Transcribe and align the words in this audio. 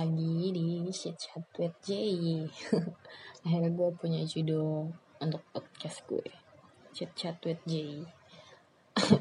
lagi 0.00 0.48
di 0.48 0.88
Shit 0.88 1.20
Chat 1.20 1.44
with 1.60 1.76
Jay 1.84 2.48
Akhirnya 3.44 3.68
gue 3.68 3.88
punya 4.00 4.24
judul 4.24 4.88
untuk 5.20 5.44
podcast 5.52 6.08
gue 6.08 6.24
Shit 6.96 7.12
Chat 7.12 7.36
with 7.44 7.60
Jay 7.68 8.00
Oke, 8.96 9.20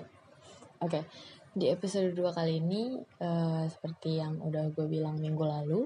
okay. 0.80 1.04
di 1.52 1.68
episode 1.68 2.16
2 2.16 2.32
kali 2.32 2.64
ini 2.64 2.96
uh, 3.20 3.68
Seperti 3.68 4.24
yang 4.24 4.40
udah 4.40 4.72
gue 4.72 4.88
bilang 4.88 5.20
minggu 5.20 5.44
lalu 5.44 5.84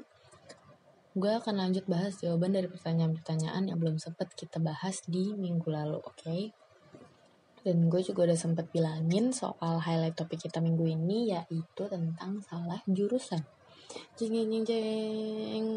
Gue 1.17 1.41
akan 1.41 1.57
lanjut 1.57 1.89
bahas 1.89 2.21
jawaban 2.21 2.53
dari 2.53 2.69
pertanyaan-pertanyaan 2.69 3.73
yang 3.73 3.81
belum 3.81 3.97
sempat 3.97 4.29
kita 4.37 4.57
bahas 4.57 5.01
di 5.05 5.33
minggu 5.33 5.69
lalu, 5.69 6.01
oke? 6.01 6.21
Okay? 6.21 6.49
Dan 7.61 7.85
gue 7.85 8.01
juga 8.01 8.25
udah 8.25 8.37
sempet 8.37 8.73
bilangin 8.73 9.29
soal 9.29 9.77
highlight 9.77 10.17
topik 10.17 10.41
kita 10.41 10.57
minggu 10.57 10.89
ini 10.89 11.37
yaitu 11.37 11.85
tentang 11.85 12.41
salah 12.41 12.81
jurusan. 12.89 13.45
Jeng 14.17 14.33
jeng 14.33 14.63
jeng. 14.65 15.67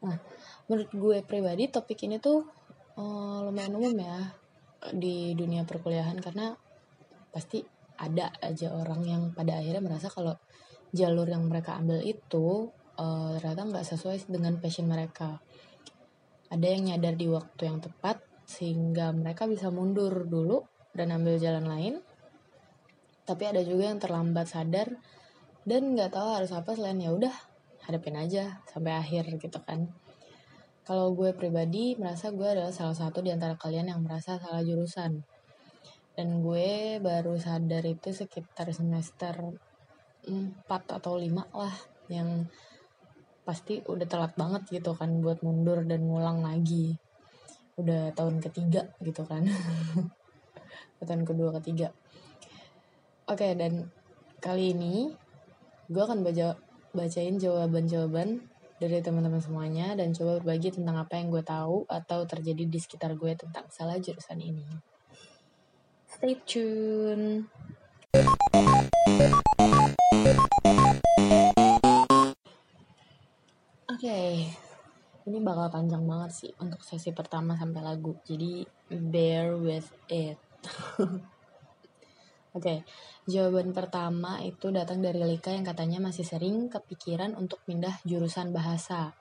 Nah, 0.00 0.16
menurut 0.66 0.90
gue 0.92 1.18
pribadi 1.24 1.68
topik 1.68 2.08
ini 2.08 2.16
tuh 2.16 2.44
uh, 2.96 3.44
lumayan 3.44 3.76
umum 3.76 3.92
ya 3.96 4.32
di 4.96 5.36
dunia 5.36 5.68
perkuliahan 5.68 6.16
karena 6.24 6.56
pasti 7.28 7.60
ada 8.00 8.32
aja 8.40 8.72
orang 8.72 9.04
yang 9.04 9.22
pada 9.36 9.60
akhirnya 9.60 9.84
merasa 9.84 10.08
kalau 10.08 10.40
jalur 10.90 11.28
yang 11.28 11.44
mereka 11.46 11.76
ambil 11.76 12.00
itu 12.00 12.72
uh, 12.96 13.36
ternyata 13.36 13.62
nggak 13.68 13.86
sesuai 13.86 14.26
dengan 14.26 14.56
passion 14.58 14.88
mereka. 14.88 15.38
Ada 16.50 16.66
yang 16.66 16.82
nyadar 16.90 17.14
di 17.14 17.30
waktu 17.30 17.62
yang 17.70 17.78
tepat, 17.78 18.18
sehingga 18.42 19.14
mereka 19.14 19.46
bisa 19.46 19.70
mundur 19.70 20.26
dulu 20.26 20.66
dan 20.90 21.14
ambil 21.14 21.38
jalan 21.38 21.70
lain. 21.70 21.94
Tapi 23.22 23.46
ada 23.46 23.62
juga 23.62 23.94
yang 23.94 24.02
terlambat 24.02 24.50
sadar 24.50 24.98
dan 25.68 25.96
nggak 25.96 26.12
tahu 26.12 26.28
harus 26.30 26.52
apa 26.54 26.72
selain 26.72 27.00
ya 27.00 27.12
udah 27.12 27.32
hadapin 27.84 28.16
aja 28.16 28.60
sampai 28.68 28.96
akhir 28.96 29.28
gitu 29.40 29.60
kan. 29.64 29.88
Kalau 30.84 31.12
gue 31.14 31.30
pribadi 31.36 31.94
merasa 31.94 32.32
gue 32.32 32.46
adalah 32.46 32.72
salah 32.72 32.96
satu 32.96 33.20
di 33.20 33.30
antara 33.30 33.54
kalian 33.54 33.92
yang 33.92 34.00
merasa 34.02 34.40
salah 34.40 34.64
jurusan. 34.64 35.22
Dan 36.16 36.42
gue 36.42 36.98
baru 36.98 37.38
sadar 37.38 37.84
itu 37.86 38.10
sekitar 38.10 38.68
semester 38.74 39.38
4 40.26 40.66
atau 40.68 41.14
5 41.16 41.32
lah 41.56 41.74
yang 42.10 42.44
pasti 43.46 43.80
udah 43.80 44.04
telat 44.04 44.36
banget 44.36 44.62
gitu 44.68 44.92
kan 44.92 45.24
buat 45.24 45.40
mundur 45.40 45.82
dan 45.88 46.04
ngulang 46.04 46.44
lagi 46.44 46.94
udah 47.80 48.12
tahun 48.12 48.44
ketiga 48.44 48.92
gitu 49.00 49.24
kan 49.24 49.48
tahun 51.00 51.24
kedua 51.24 51.56
ketiga 51.58 51.90
oke 53.24 53.48
dan 53.56 53.88
kali 54.44 54.76
ini 54.76 55.10
gue 55.90 55.98
akan 55.98 56.22
baca 56.22 56.54
bacain 56.94 57.34
jawaban-jawaban 57.34 58.46
dari 58.78 59.02
teman-teman 59.02 59.42
semuanya 59.42 59.98
dan 59.98 60.14
coba 60.14 60.38
berbagi 60.38 60.70
tentang 60.70 61.02
apa 61.02 61.18
yang 61.18 61.34
gue 61.34 61.42
tahu 61.42 61.82
atau 61.90 62.22
terjadi 62.30 62.62
di 62.70 62.78
sekitar 62.78 63.18
gue 63.18 63.34
tentang 63.34 63.66
salah 63.74 63.98
jurusan 63.98 64.38
ini. 64.38 64.62
Stay 66.06 66.38
tune. 66.46 67.50
Oke, 73.90 74.06
okay 74.06 74.34
ini 75.30 75.38
bakal 75.46 75.70
panjang 75.70 76.02
banget 76.08 76.30
sih 76.32 76.52
untuk 76.58 76.82
sesi 76.82 77.14
pertama 77.14 77.54
sampai 77.54 77.86
lagu 77.86 78.18
jadi 78.26 78.66
bear 78.90 79.54
with 79.54 79.86
it 80.08 80.40
Oke, 82.50 82.66
okay, 82.66 82.78
jawaban 83.30 83.70
pertama 83.70 84.42
itu 84.42 84.74
datang 84.74 84.98
dari 84.98 85.22
Lika 85.22 85.54
yang 85.54 85.62
katanya 85.62 86.02
masih 86.02 86.26
sering 86.26 86.66
kepikiran 86.66 87.38
untuk 87.38 87.62
pindah 87.62 88.02
jurusan 88.02 88.50
bahasa. 88.50 89.14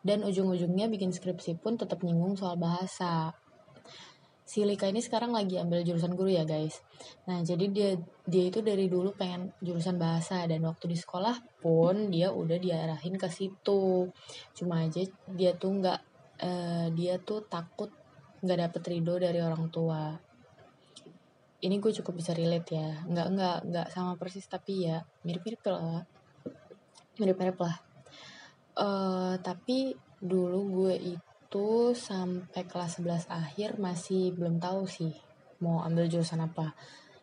Dan 0.00 0.24
ujung-ujungnya 0.24 0.88
bikin 0.88 1.12
skripsi 1.12 1.60
pun 1.60 1.78
tetap 1.78 2.00
nyinggung 2.02 2.34
soal 2.34 2.58
bahasa 2.58 3.36
si 4.52 4.68
Lika 4.68 4.84
ini 4.90 5.00
sekarang 5.00 5.32
lagi 5.32 5.56
ambil 5.56 5.80
jurusan 5.80 6.12
guru 6.12 6.28
ya 6.28 6.44
guys. 6.44 6.82
Nah 7.24 7.40
jadi 7.40 7.72
dia 7.72 7.90
dia 8.28 8.44
itu 8.52 8.60
dari 8.60 8.84
dulu 8.90 9.16
pengen 9.16 9.54
jurusan 9.64 9.96
bahasa 9.96 10.44
dan 10.44 10.60
waktu 10.68 10.92
di 10.92 10.98
sekolah 11.00 11.62
pun 11.64 12.12
dia 12.12 12.28
udah 12.34 12.60
diarahin 12.60 13.16
ke 13.16 13.32
situ. 13.32 14.12
Cuma 14.52 14.84
aja 14.84 15.00
dia 15.32 15.56
tuh 15.56 15.72
nggak 15.80 16.00
uh, 16.44 16.86
dia 16.92 17.16
tuh 17.22 17.48
takut 17.48 17.88
nggak 18.44 18.58
dapet 18.68 18.82
ridho 18.92 19.16
dari 19.16 19.40
orang 19.40 19.72
tua. 19.72 20.12
Ini 21.62 21.78
gue 21.78 21.92
cukup 22.02 22.18
bisa 22.18 22.34
relate 22.34 22.74
ya. 22.74 23.06
Nggak 23.06 23.26
nggak 23.38 23.58
nggak 23.70 23.86
sama 23.94 24.18
persis 24.18 24.44
tapi 24.50 24.90
ya 24.90 25.00
mirip-mirip 25.22 25.62
lah. 25.70 26.02
Mirip-mirip 27.16 27.58
lah. 27.62 27.76
Uh, 28.72 29.34
tapi 29.38 29.94
dulu 30.18 30.60
gue 30.82 30.94
itu 30.98 31.68
sampai 31.94 32.66
kelas 32.66 32.98
11 32.98 33.28
akhir 33.30 33.76
masih 33.78 34.32
belum 34.34 34.58
tahu 34.58 34.88
sih 34.88 35.12
mau 35.62 35.78
ambil 35.86 36.10
jurusan 36.10 36.42
apa. 36.42 36.74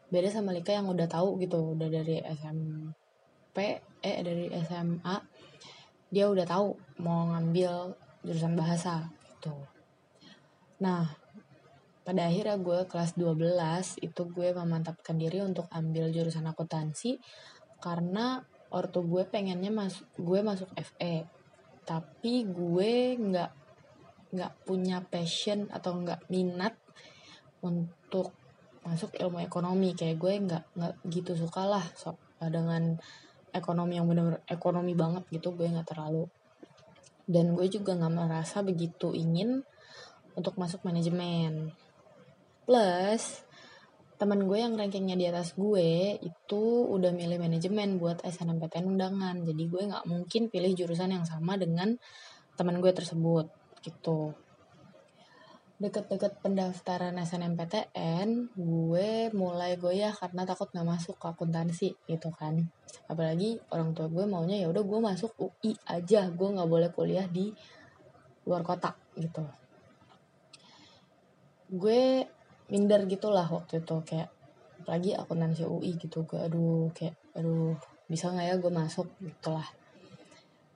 Beda 0.10 0.32
sama 0.32 0.56
Lika 0.56 0.74
yang 0.74 0.90
udah 0.90 1.06
tahu 1.06 1.38
gitu, 1.44 1.76
udah 1.78 1.86
dari 1.92 2.24
SMP, 2.24 3.84
eh 4.02 4.18
dari 4.24 4.50
SMA, 4.64 5.16
dia 6.10 6.26
udah 6.26 6.48
tahu 6.48 6.74
mau 7.04 7.30
ngambil 7.30 7.94
jurusan 8.26 8.58
bahasa 8.58 9.12
gitu. 9.36 9.54
Nah, 10.82 11.06
pada 12.10 12.26
akhirnya 12.26 12.58
gue 12.58 12.90
kelas 12.90 13.14
12 13.22 14.02
itu 14.02 14.22
gue 14.34 14.50
memantapkan 14.50 15.14
diri 15.14 15.46
untuk 15.46 15.70
ambil 15.70 16.10
jurusan 16.10 16.50
akuntansi 16.50 17.22
karena 17.78 18.42
ortu 18.74 19.06
gue 19.06 19.30
pengennya 19.30 19.70
masuk 19.70 20.10
gue 20.18 20.42
masuk 20.42 20.74
FE 20.74 21.30
tapi 21.86 22.50
gue 22.50 23.14
nggak 23.14 23.52
nggak 24.34 24.54
punya 24.66 25.06
passion 25.06 25.70
atau 25.70 26.02
nggak 26.02 26.26
minat 26.34 26.74
untuk 27.62 28.34
masuk 28.86 29.14
ilmu 29.14 29.42
ekonomi. 29.46 29.94
Kayak 29.94 30.18
gue 30.18 30.34
nggak 30.50 30.64
nggak 30.78 30.94
gitu 31.14 31.34
suka 31.34 31.66
lah 31.66 31.86
so, 31.94 32.18
dengan 32.42 32.98
ekonomi 33.54 34.02
yang 34.02 34.10
bener-bener 34.10 34.42
ekonomi 34.50 34.94
banget 34.98 35.30
gitu 35.30 35.54
gue 35.54 35.66
nggak 35.66 35.94
terlalu. 35.94 36.30
Dan 37.30 37.54
gue 37.54 37.70
juga 37.70 37.94
nggak 37.98 38.14
merasa 38.14 38.66
begitu 38.66 39.14
ingin 39.14 39.62
untuk 40.38 40.58
masuk 40.62 40.86
manajemen 40.86 41.74
plus 42.70 43.50
teman 44.22 44.46
gue 44.46 44.62
yang 44.62 44.78
rankingnya 44.78 45.18
di 45.18 45.26
atas 45.26 45.58
gue 45.58 46.22
itu 46.22 46.64
udah 46.86 47.10
milih 47.10 47.42
manajemen 47.42 47.98
buat 47.98 48.22
SNMPTN 48.22 48.86
undangan. 48.94 49.42
Jadi 49.42 49.64
gue 49.66 49.82
nggak 49.90 50.06
mungkin 50.06 50.54
pilih 50.54 50.78
jurusan 50.78 51.10
yang 51.10 51.26
sama 51.26 51.58
dengan 51.58 51.98
teman 52.54 52.78
gue 52.78 52.94
tersebut 52.94 53.50
gitu. 53.82 54.38
Deket-deket 55.82 56.46
pendaftaran 56.46 57.18
SNMPTN 57.18 58.54
gue 58.54 59.34
mulai 59.34 59.74
goyah 59.80 60.14
karena 60.14 60.46
takut 60.46 60.70
nggak 60.70 60.86
masuk 60.86 61.16
ke 61.18 61.26
akuntansi 61.26 61.90
gitu 62.06 62.30
kan. 62.30 62.70
Apalagi 63.10 63.58
orang 63.74 63.98
tua 63.98 64.14
gue 64.14 64.30
maunya 64.30 64.62
ya 64.62 64.70
udah 64.70 64.84
gue 64.86 65.00
masuk 65.02 65.34
UI 65.42 65.74
aja 65.90 66.30
gue 66.30 66.48
nggak 66.54 66.70
boleh 66.70 66.94
kuliah 66.94 67.26
di 67.26 67.50
luar 68.46 68.62
kota 68.62 68.94
gitu. 69.18 69.42
Gue 71.72 72.38
minder 72.70 73.06
gitulah 73.10 73.50
waktu 73.50 73.82
itu 73.82 73.96
kayak 74.06 74.30
apalagi 74.80 75.18
akuntansi 75.18 75.68
UI 75.68 76.00
gitu 76.00 76.24
gue 76.24 76.40
aduh 76.40 76.90
kayak 76.96 77.18
aduh 77.36 77.76
bisa 78.10 78.32
nggak 78.34 78.46
ya 78.46 78.56
gue 78.58 78.72
masuk 78.74 79.08
gitulah. 79.22 79.68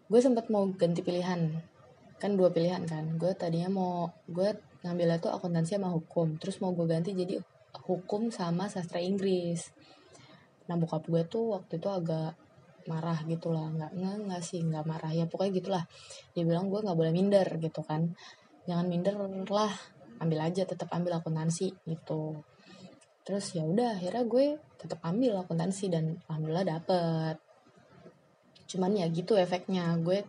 Gue 0.06 0.20
sempat 0.22 0.52
mau 0.54 0.70
ganti 0.70 1.02
pilihan 1.02 1.50
kan 2.22 2.32
dua 2.38 2.54
pilihan 2.54 2.86
kan. 2.86 3.18
Gue 3.18 3.34
tadinya 3.34 3.74
mau 3.74 4.12
gue 4.30 4.54
ngambilnya 4.86 5.18
tuh 5.24 5.32
akuntansi 5.34 5.80
sama 5.80 5.90
hukum 5.90 6.38
terus 6.38 6.60
mau 6.60 6.76
gue 6.76 6.86
ganti 6.86 7.18
jadi 7.18 7.42
hukum 7.90 8.30
sama 8.30 8.70
sastra 8.70 9.02
Inggris. 9.02 9.74
Nah 10.70 10.78
bokap 10.78 11.10
gue 11.10 11.24
tuh 11.26 11.58
waktu 11.58 11.82
itu 11.82 11.90
agak 11.90 12.38
marah 12.84 13.16
gitu 13.24 13.48
lah 13.56 13.72
nggak 13.72 13.92
nggak 13.96 14.16
nggak 14.28 14.42
sih 14.44 14.60
nggak 14.60 14.84
marah 14.84 15.10
ya 15.10 15.26
pokoknya 15.26 15.52
gitulah. 15.58 15.84
Dia 16.38 16.44
bilang 16.46 16.70
gue 16.70 16.84
nggak 16.84 16.98
boleh 16.98 17.14
minder 17.16 17.48
gitu 17.58 17.82
kan. 17.82 18.14
Jangan 18.70 18.86
minder 18.88 19.16
lah 19.50 19.74
ambil 20.24 20.48
aja 20.48 20.64
tetap 20.64 20.88
ambil 20.96 21.20
akuntansi 21.20 21.76
gitu. 21.86 22.40
Terus 23.24 23.56
ya 23.56 23.64
udah 23.64 24.00
akhirnya 24.00 24.24
gue 24.28 24.46
tetap 24.80 25.00
ambil 25.04 25.40
akuntansi 25.40 25.92
dan 25.92 26.20
alhamdulillah 26.28 26.80
dapet. 26.80 27.36
Cuman 28.68 28.96
ya 28.96 29.08
gitu 29.12 29.36
efeknya 29.36 29.96
gue 30.00 30.24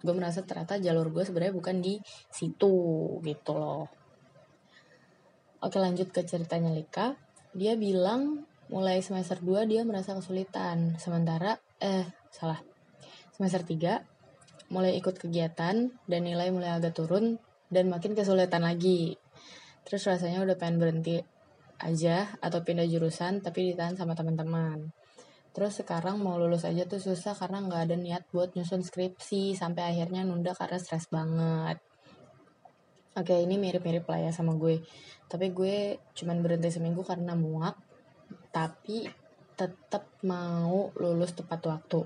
gue 0.00 0.14
merasa 0.16 0.40
ternyata 0.40 0.80
jalur 0.80 1.12
gue 1.12 1.24
sebenarnya 1.28 1.54
bukan 1.54 1.76
di 1.84 2.00
situ 2.32 2.74
gitu 3.20 3.52
loh. 3.56 3.88
Oke 5.60 5.76
lanjut 5.76 6.08
ke 6.08 6.24
ceritanya 6.24 6.72
Lika. 6.72 7.16
Dia 7.52 7.76
bilang 7.76 8.48
mulai 8.72 9.04
semester 9.04 9.42
2 9.42 9.68
dia 9.68 9.84
merasa 9.84 10.16
kesulitan 10.16 10.96
sementara 10.96 11.60
eh 11.82 12.08
salah. 12.32 12.60
Semester 13.36 13.64
3 13.64 14.72
mulai 14.72 14.96
ikut 14.96 15.18
kegiatan 15.18 15.90
dan 15.90 16.20
nilai 16.22 16.48
mulai 16.54 16.78
agak 16.78 16.94
turun 16.94 17.36
dan 17.70 17.86
makin 17.86 18.18
kesulitan 18.18 18.66
lagi. 18.66 19.14
Terus 19.86 20.02
rasanya 20.04 20.42
udah 20.42 20.58
pengen 20.58 20.82
berhenti 20.82 21.22
aja 21.80 22.36
atau 22.44 22.60
pindah 22.60 22.84
jurusan 22.84 23.40
tapi 23.40 23.72
ditahan 23.72 23.96
sama 23.96 24.12
teman-teman. 24.12 24.92
Terus 25.50 25.82
sekarang 25.82 26.20
mau 26.20 26.36
lulus 26.36 26.62
aja 26.68 26.86
tuh 26.86 27.00
susah 27.00 27.34
karena 27.34 27.64
nggak 27.64 27.82
ada 27.90 27.96
niat 27.96 28.22
buat 28.30 28.54
nyusun 28.54 28.84
skripsi 28.84 29.56
sampai 29.56 29.96
akhirnya 29.96 30.22
nunda 30.22 30.52
karena 30.52 30.78
stres 30.78 31.08
banget. 31.08 31.80
Oke 33.18 33.34
ini 33.42 33.58
mirip-mirip 33.58 34.06
lah 34.06 34.30
ya 34.30 34.30
sama 34.30 34.54
gue. 34.54 34.78
Tapi 35.26 35.50
gue 35.50 35.98
cuman 36.14 36.42
berhenti 36.42 36.70
seminggu 36.70 37.02
karena 37.02 37.34
muak 37.34 37.74
tapi 38.54 39.10
tetap 39.58 40.06
mau 40.22 40.94
lulus 40.94 41.34
tepat 41.34 41.60
waktu. 41.66 42.00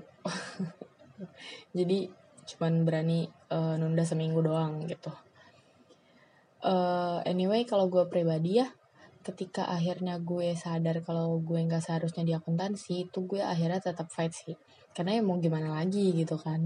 Jadi 1.77 2.09
cuman 2.45 2.85
berani 2.85 3.29
uh, 3.49 3.77
nunda 3.77 4.05
seminggu 4.05 4.41
doang 4.41 4.85
gitu 4.85 5.09
uh, 6.63 7.19
anyway 7.25 7.65
kalau 7.67 7.89
gue 7.91 8.05
pribadi 8.07 8.63
ya 8.63 8.67
ketika 9.25 9.65
akhirnya 9.65 10.21
gue 10.21 10.53
sadar 10.53 11.01
kalau 11.01 11.41
gue 11.41 11.57
nggak 11.57 11.81
seharusnya 11.81 12.21
di 12.21 12.37
akuntansi 12.37 13.09
itu 13.09 13.25
gue 13.25 13.41
akhirnya 13.41 13.81
tetap 13.81 14.13
fight 14.13 14.31
sih. 14.31 14.53
Karena 14.93 15.17
ya 15.17 15.21
mau 15.25 15.41
gimana 15.41 15.73
lagi 15.73 16.13
gitu 16.13 16.37
kan. 16.37 16.61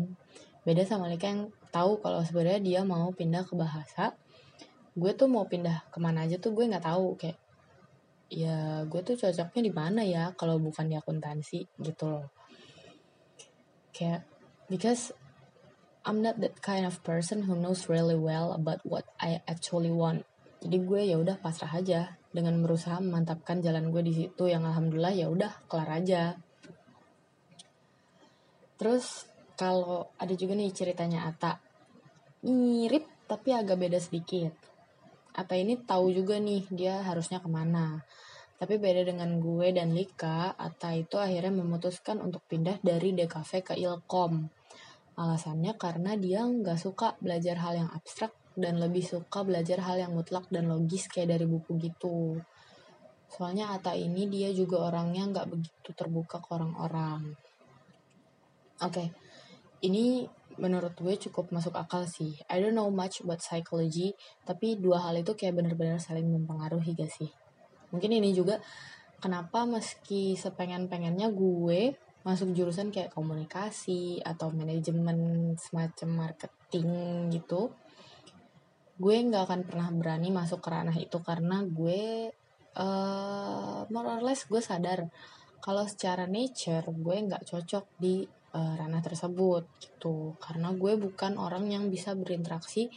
Beda 0.68 0.84
sama 0.84 1.08
Lika 1.08 1.32
yang 1.32 1.48
tahu 1.72 2.04
kalau 2.04 2.20
sebenarnya 2.20 2.60
dia 2.60 2.82
mau 2.84 3.10
pindah 3.16 3.48
ke 3.48 3.56
bahasa 3.56 4.12
gue 5.00 5.12
tuh 5.16 5.32
mau 5.32 5.48
pindah 5.48 5.88
ke 5.94 6.04
mana 6.04 6.28
aja 6.28 6.36
tuh 6.36 6.52
gue 6.52 6.68
nggak 6.68 6.84
tahu. 6.84 7.16
Kayak 7.16 7.40
ya 8.30 8.84
gue 8.84 9.02
tuh 9.08 9.16
cocoknya 9.16 9.62
di 9.64 9.74
mana 9.74 10.02
ya 10.04 10.36
kalau 10.36 10.60
bukan 10.60 10.92
di 10.92 11.00
akuntansi 11.00 11.64
gitu 11.80 12.06
loh. 12.12 12.28
Kayak 13.96 14.28
because 14.68 15.16
I'm 16.10 16.26
not 16.26 16.42
that 16.42 16.58
kind 16.66 16.90
of 16.90 17.06
person 17.06 17.46
who 17.46 17.54
knows 17.54 17.86
really 17.86 18.18
well 18.18 18.58
about 18.58 18.82
what 18.82 19.06
I 19.22 19.46
actually 19.46 19.94
want. 19.94 20.26
Jadi 20.58 20.82
gue 20.82 21.02
ya 21.06 21.22
udah 21.22 21.38
pasrah 21.38 21.70
aja 21.70 22.18
dengan 22.34 22.58
berusaha 22.66 22.98
memantapkan 22.98 23.62
jalan 23.62 23.94
gue 23.94 24.02
di 24.02 24.14
situ 24.18 24.50
yang 24.50 24.66
alhamdulillah 24.66 25.14
ya 25.14 25.30
udah 25.30 25.70
kelar 25.70 26.02
aja. 26.02 26.34
Terus 28.82 29.30
kalau 29.54 30.10
ada 30.18 30.34
juga 30.34 30.58
nih 30.58 30.74
ceritanya 30.74 31.30
Ata 31.30 31.62
mirip 32.50 33.06
tapi 33.30 33.54
agak 33.54 33.78
beda 33.78 34.02
sedikit. 34.02 34.58
Ata 35.38 35.62
ini 35.62 35.78
tahu 35.78 36.10
juga 36.10 36.42
nih 36.42 36.66
dia 36.74 37.06
harusnya 37.06 37.38
ke 37.38 37.46
mana. 37.46 38.02
Tapi 38.58 38.82
beda 38.82 39.06
dengan 39.06 39.38
gue 39.38 39.78
dan 39.78 39.94
Lika, 39.94 40.58
Ata 40.58 40.90
itu 40.98 41.22
akhirnya 41.22 41.54
memutuskan 41.54 42.18
untuk 42.18 42.42
pindah 42.50 42.82
dari 42.82 43.14
DKV 43.14 43.52
ke 43.62 43.74
Ilkom. 43.78 44.59
Alasannya 45.20 45.76
karena 45.76 46.16
dia 46.16 46.48
nggak 46.48 46.80
suka 46.80 47.20
belajar 47.20 47.60
hal 47.60 47.76
yang 47.76 47.90
abstrak 47.92 48.32
dan 48.56 48.80
lebih 48.80 49.04
suka 49.04 49.44
belajar 49.44 49.84
hal 49.84 50.00
yang 50.00 50.16
mutlak 50.16 50.48
dan 50.48 50.72
logis 50.72 51.12
kayak 51.12 51.36
dari 51.36 51.44
buku 51.44 51.76
gitu. 51.76 52.40
Soalnya 53.28 53.76
Ata 53.76 53.94
ini 53.94 54.32
dia 54.32 54.50
juga 54.56 54.88
orangnya 54.88 55.28
nggak 55.28 55.48
begitu 55.52 55.90
terbuka 55.92 56.40
ke 56.40 56.50
orang-orang. 56.56 57.36
Oke, 58.80 58.96
okay. 58.96 59.08
ini 59.84 60.24
menurut 60.60 60.96
gue 60.96 61.16
cukup 61.30 61.52
masuk 61.56 61.76
akal 61.76 62.08
sih. 62.08 62.36
I 62.48 62.64
don't 62.64 62.76
know 62.76 62.88
much 62.92 63.24
about 63.24 63.44
psychology, 63.44 64.16
tapi 64.44 64.80
dua 64.80 65.04
hal 65.04 65.20
itu 65.20 65.36
kayak 65.36 65.56
bener-bener 65.56 66.00
saling 66.00 66.28
mempengaruhi 66.28 66.96
gak 66.96 67.12
sih? 67.12 67.32
Mungkin 67.92 68.12
ini 68.12 68.36
juga 68.36 68.60
kenapa 69.24 69.68
meski 69.68 70.36
sepengen-pengennya 70.36 71.32
gue 71.32 71.96
masuk 72.30 72.54
jurusan 72.54 72.94
kayak 72.94 73.10
komunikasi 73.10 74.22
atau 74.22 74.54
manajemen 74.54 75.52
semacam 75.58 76.30
marketing 76.30 76.90
gitu 77.34 77.74
gue 79.00 79.16
nggak 79.16 79.48
akan 79.48 79.62
pernah 79.66 79.90
berani 79.96 80.30
masuk 80.30 80.60
ke 80.62 80.70
ranah 80.70 80.94
itu 81.00 81.18
karena 81.24 81.64
gue 81.64 82.30
uh, 82.78 83.82
more 83.90 84.10
or 84.14 84.22
less 84.22 84.46
gue 84.46 84.60
sadar 84.60 85.08
kalau 85.64 85.88
secara 85.88 86.28
nature 86.28 86.84
gue 86.86 87.16
nggak 87.26 87.48
cocok 87.48 87.86
di 87.98 88.28
uh, 88.56 88.74
ranah 88.80 89.04
tersebut 89.04 89.64
gitu. 89.80 90.34
Karena 90.40 90.74
gue 90.74 90.96
bukan 90.98 91.36
orang 91.38 91.70
yang 91.70 91.92
bisa 91.92 92.16
berinteraksi 92.16 92.90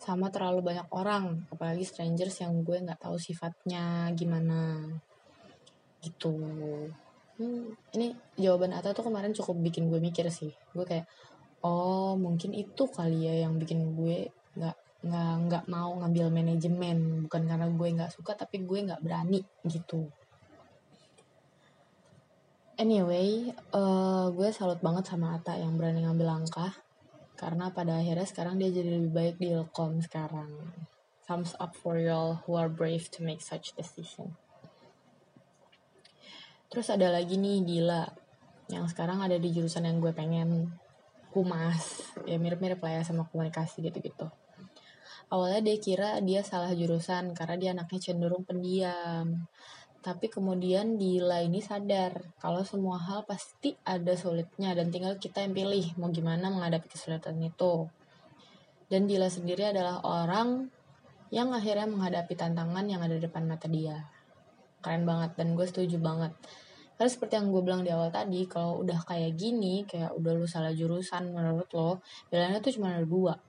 sama 0.00 0.32
terlalu 0.32 0.64
banyak 0.72 0.88
orang 0.96 1.44
apalagi 1.52 1.84
strangers 1.84 2.40
yang 2.40 2.64
gue 2.64 2.80
nggak 2.80 3.04
tahu 3.04 3.20
sifatnya 3.20 4.08
gimana 4.16 4.88
gitu 6.00 6.32
hmm, 7.40 7.96
ini 7.96 8.12
jawaban 8.36 8.76
Ata 8.76 8.92
tuh 8.92 9.08
kemarin 9.08 9.32
cukup 9.32 9.56
bikin 9.64 9.88
gue 9.88 9.96
mikir 9.96 10.28
sih. 10.28 10.52
Gue 10.76 10.84
kayak 10.84 11.08
oh 11.64 12.14
mungkin 12.20 12.52
itu 12.52 12.84
kali 12.84 13.24
ya 13.24 13.48
yang 13.48 13.56
bikin 13.56 13.96
gue 13.96 14.28
nggak 14.60 14.76
nggak 15.00 15.34
nggak 15.48 15.64
mau 15.72 15.96
ngambil 16.04 16.28
manajemen. 16.28 17.24
Bukan 17.24 17.42
karena 17.48 17.66
gue 17.72 17.88
nggak 17.96 18.12
suka 18.12 18.36
tapi 18.36 18.60
gue 18.68 18.78
nggak 18.92 19.00
berani 19.00 19.40
gitu. 19.64 20.12
Anyway 22.76 23.52
uh, 23.72 24.28
gue 24.32 24.48
salut 24.52 24.80
banget 24.84 25.08
sama 25.08 25.40
Ata 25.40 25.56
yang 25.56 25.80
berani 25.80 26.04
ngambil 26.04 26.28
langkah. 26.28 26.76
Karena 27.40 27.72
pada 27.72 28.04
akhirnya 28.04 28.28
sekarang 28.28 28.60
dia 28.60 28.68
jadi 28.68 29.00
lebih 29.00 29.12
baik 29.16 29.36
di 29.40 29.48
Ilkom 29.56 30.04
sekarang. 30.04 30.76
Thumbs 31.24 31.56
up 31.56 31.72
for 31.72 31.96
y'all 31.96 32.44
who 32.44 32.52
are 32.52 32.68
brave 32.68 33.08
to 33.16 33.24
make 33.24 33.40
such 33.40 33.72
decision 33.72 34.36
terus 36.70 36.88
ada 36.88 37.10
lagi 37.10 37.36
nih 37.36 37.66
Dila 37.66 38.06
yang 38.70 38.86
sekarang 38.86 39.20
ada 39.20 39.36
di 39.36 39.50
jurusan 39.50 39.84
yang 39.84 39.98
gue 39.98 40.14
pengen 40.14 40.70
humas 41.34 42.06
ya 42.24 42.38
mirip-mirip 42.38 42.78
lah 42.78 42.98
ya 42.98 43.02
sama 43.02 43.26
komunikasi 43.26 43.82
gitu-gitu 43.82 44.30
Awalnya 45.30 45.62
dia 45.62 45.76
kira 45.78 46.10
dia 46.26 46.42
salah 46.42 46.74
jurusan 46.74 47.38
karena 47.38 47.54
dia 47.54 47.70
anaknya 47.70 48.10
cenderung 48.10 48.42
pendiam. 48.42 49.46
Tapi 50.02 50.26
kemudian 50.26 50.98
Dila 50.98 51.38
ini 51.38 51.62
sadar 51.62 52.34
kalau 52.42 52.66
semua 52.66 52.98
hal 52.98 53.22
pasti 53.30 53.78
ada 53.86 54.10
sulitnya 54.18 54.74
dan 54.74 54.90
tinggal 54.90 55.22
kita 55.22 55.46
yang 55.46 55.54
pilih 55.54 55.86
mau 56.02 56.10
gimana 56.10 56.50
menghadapi 56.50 56.90
kesulitan 56.90 57.38
itu. 57.38 57.86
Dan 58.90 59.06
Dila 59.06 59.30
sendiri 59.30 59.70
adalah 59.70 60.02
orang 60.02 60.66
yang 61.30 61.54
akhirnya 61.54 61.86
menghadapi 61.86 62.34
tantangan 62.34 62.90
yang 62.90 62.98
ada 63.06 63.14
di 63.14 63.22
depan 63.22 63.46
mata 63.46 63.70
dia. 63.70 64.02
Keren 64.80 65.04
banget 65.04 65.36
dan 65.36 65.52
gue 65.56 65.66
setuju 65.68 66.00
banget. 66.00 66.32
Karena 66.96 67.10
seperti 67.16 67.32
yang 67.40 67.48
gue 67.48 67.62
bilang 67.64 67.80
di 67.80 67.88
awal 67.88 68.12
tadi, 68.12 68.44
kalau 68.44 68.84
udah 68.84 69.00
kayak 69.08 69.32
gini, 69.32 69.88
kayak 69.88 70.12
udah 70.12 70.32
lu 70.36 70.44
salah 70.44 70.72
jurusan 70.72 71.32
menurut 71.32 71.68
lo, 71.72 72.04
pilihannya 72.28 72.60
tuh 72.60 72.76
cuma 72.76 72.92
ada 72.92 73.08
dua. 73.08 73.40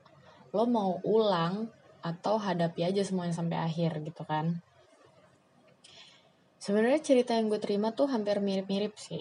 Lo 0.55 0.63
mau 0.67 1.03
ulang 1.03 1.67
atau 1.99 2.39
hadapi 2.39 2.87
aja 2.87 3.03
semuanya 3.03 3.35
sampai 3.35 3.59
akhir 3.59 4.07
gitu 4.07 4.23
kan. 4.23 4.63
Sebenarnya 6.61 7.01
cerita 7.03 7.35
yang 7.35 7.49
gue 7.49 7.59
terima 7.59 7.91
tuh 7.91 8.07
hampir 8.07 8.39
mirip-mirip 8.39 8.95
sih. 8.95 9.19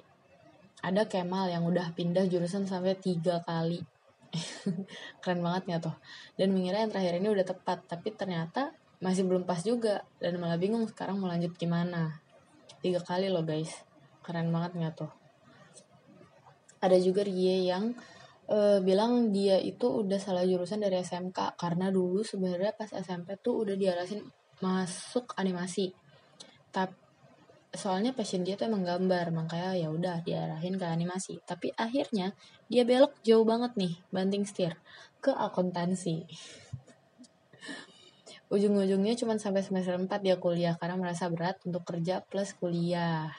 Ada 0.81 1.11
Kemal 1.11 1.53
yang 1.53 1.65
udah 1.67 1.93
pindah 1.93 2.29
jurusan 2.29 2.71
sampai 2.71 2.97
tiga 2.97 3.43
kali. 3.45 3.83
Keren 5.25 5.41
banget 5.43 5.63
nggak 5.67 5.83
tuh? 5.91 5.97
Dan 6.39 6.55
mengira 6.55 6.81
yang 6.81 6.93
terakhir 6.93 7.19
ini 7.19 7.29
udah 7.35 7.47
tepat 7.49 7.85
tapi 7.89 8.15
ternyata 8.15 8.73
masih 9.01 9.25
belum 9.25 9.49
pas 9.49 9.61
juga 9.65 10.05
dan 10.21 10.37
malah 10.37 10.61
bingung 10.61 10.85
sekarang 10.85 11.21
mau 11.21 11.29
lanjut 11.29 11.57
gimana 11.57 12.21
tiga 12.85 13.01
kali 13.01 13.33
loh 13.33 13.45
guys 13.45 13.85
keren 14.21 14.53
banget 14.53 14.77
nggak 14.77 14.95
tuh 14.95 15.11
ada 16.81 16.97
juga 16.97 17.25
Rie 17.25 17.69
yang 17.69 17.93
uh, 18.51 18.79
bilang 18.81 19.31
dia 19.31 19.61
itu 19.61 19.87
udah 19.87 20.17
salah 20.17 20.43
jurusan 20.45 20.81
dari 20.81 21.01
SMK 21.01 21.57
karena 21.61 21.93
dulu 21.93 22.25
sebenarnya 22.25 22.73
pas 22.75 22.91
SMP 22.91 23.37
tuh 23.39 23.65
udah 23.65 23.77
diarahin 23.77 24.25
masuk 24.61 25.37
animasi. 25.37 25.93
Tapi 26.73 26.97
soalnya 27.71 28.11
passion 28.11 28.43
dia 28.43 28.59
tuh 28.59 28.67
emang 28.67 28.83
gambar, 28.83 29.31
makanya 29.31 29.79
ya 29.79 29.89
udah 29.95 30.27
diarahin 30.27 30.75
ke 30.75 30.87
animasi. 30.89 31.39
Tapi 31.47 31.71
akhirnya 31.77 32.35
dia 32.67 32.83
belok 32.83 33.23
jauh 33.23 33.47
banget 33.47 33.79
nih, 33.79 33.95
banting 34.11 34.43
setir 34.43 34.75
ke 35.23 35.31
akuntansi. 35.31 36.25
Ujung-ujungnya 38.51 39.15
cuma 39.15 39.39
sampai 39.39 39.63
semester 39.63 39.95
4 39.95 40.11
dia 40.21 40.37
kuliah 40.37 40.75
karena 40.75 40.99
merasa 40.99 41.31
berat 41.31 41.63
untuk 41.63 41.87
kerja 41.87 42.21
plus 42.27 42.51
kuliah. 42.59 43.31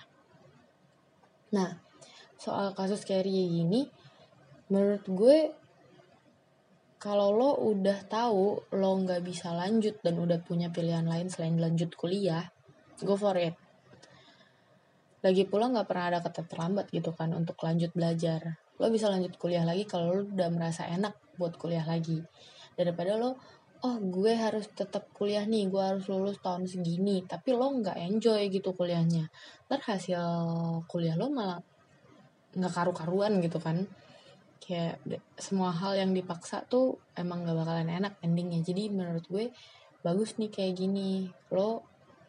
Nah, 1.51 1.83
soal 2.39 2.71
kasus 2.71 3.03
Carrie 3.03 3.59
ini, 3.59 3.91
menurut 4.71 5.03
gue 5.11 5.37
kalau 6.95 7.35
lo 7.35 7.51
udah 7.59 8.07
tahu 8.07 8.71
lo 8.71 8.91
nggak 9.03 9.19
bisa 9.25 9.51
lanjut 9.51 9.99
dan 9.99 10.15
udah 10.15 10.39
punya 10.39 10.71
pilihan 10.71 11.03
lain 11.03 11.27
selain 11.27 11.57
lanjut 11.59 11.91
kuliah 11.97 12.47
go 13.03 13.17
for 13.17 13.35
it. 13.37 13.57
Lagi 15.21 15.45
pula 15.45 15.69
nggak 15.69 15.85
pernah 15.85 16.05
ada 16.13 16.19
kata 16.21 16.45
terlambat 16.45 16.89
gitu 16.89 17.13
kan 17.13 17.29
untuk 17.33 17.57
lanjut 17.61 17.93
belajar. 17.93 18.57
Lo 18.81 18.89
bisa 18.89 19.09
lanjut 19.09 19.37
kuliah 19.37 19.65
lagi 19.65 19.85
kalau 19.85 20.13
lo 20.13 20.21
udah 20.25 20.49
merasa 20.49 20.89
enak 20.89 21.13
buat 21.37 21.57
kuliah 21.57 21.85
lagi. 21.85 22.21
Daripada 22.73 23.17
lo 23.17 23.37
oh 23.81 23.97
gue 23.97 24.33
harus 24.37 24.69
tetap 24.69 25.09
kuliah 25.17 25.41
nih 25.41 25.65
gue 25.65 25.81
harus 25.81 26.05
lulus 26.05 26.37
tahun 26.37 26.69
segini 26.69 27.25
tapi 27.25 27.49
lo 27.57 27.73
nggak 27.73 27.97
enjoy 27.97 28.45
gitu 28.53 28.77
kuliahnya. 28.77 29.25
Ntar 29.65 29.81
hasil 29.81 30.21
kuliah 30.85 31.17
lo 31.17 31.33
malah 31.33 31.57
nggak 32.53 32.73
karu-karuan 32.73 33.41
gitu 33.41 33.57
kan. 33.57 33.89
Kayak 34.61 35.01
semua 35.41 35.73
hal 35.73 35.97
yang 35.97 36.13
dipaksa 36.13 36.61
tuh 36.69 37.01
emang 37.17 37.41
gak 37.41 37.57
bakalan 37.57 37.89
enak 37.89 38.13
endingnya. 38.21 38.61
Jadi 38.61 38.93
menurut 38.93 39.25
gue 39.25 39.49
bagus 40.05 40.37
nih 40.37 40.53
kayak 40.53 40.77
gini. 40.77 41.33
Lo 41.49 41.81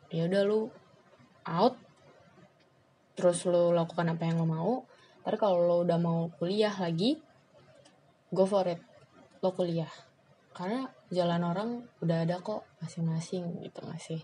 ya 0.08 0.24
udah 0.24 0.42
lo 0.48 0.72
out 1.44 1.76
terus 3.12 3.44
lo 3.44 3.76
lakukan 3.76 4.16
apa 4.16 4.24
yang 4.24 4.40
lo 4.40 4.46
mau. 4.48 4.74
Ntar 5.22 5.36
kalau 5.36 5.60
lo 5.60 5.76
udah 5.84 5.98
mau 6.00 6.32
kuliah 6.40 6.72
lagi, 6.80 7.20
go 8.32 8.48
for 8.48 8.64
it. 8.64 8.80
Lo 9.44 9.52
kuliah. 9.52 10.11
Karena 10.52 10.84
jalan 11.08 11.42
orang 11.42 11.70
udah 12.04 12.28
ada 12.28 12.40
kok 12.44 12.68
masing-masing 12.84 13.64
gitu 13.64 13.80
gak 13.84 14.00
sih? 14.00 14.20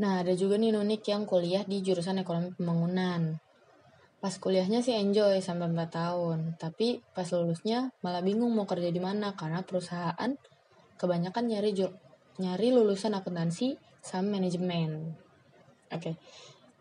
Nah, 0.00 0.24
ada 0.24 0.32
juga 0.32 0.56
nih 0.56 0.72
Nunik 0.74 1.04
yang 1.06 1.28
kuliah 1.28 1.62
di 1.62 1.84
jurusan 1.84 2.18
ekonomi 2.22 2.50
pembangunan. 2.56 3.36
Pas 4.20 4.34
kuliahnya 4.36 4.80
sih 4.84 4.96
enjoy 4.96 5.40
sampai 5.40 5.72
4 5.72 5.88
tahun, 5.92 6.38
tapi 6.60 7.00
pas 7.16 7.24
lulusnya 7.32 7.92
malah 8.04 8.20
bingung 8.20 8.52
mau 8.52 8.68
kerja 8.68 8.88
di 8.92 9.00
mana 9.00 9.32
karena 9.32 9.64
perusahaan 9.64 10.32
kebanyakan 11.00 11.44
nyari 11.48 11.72
nyari 12.40 12.68
lulusan 12.72 13.16
akuntansi 13.16 13.76
sama 14.00 14.40
manajemen. 14.40 15.16
Oke. 15.92 16.00
Okay. 16.00 16.14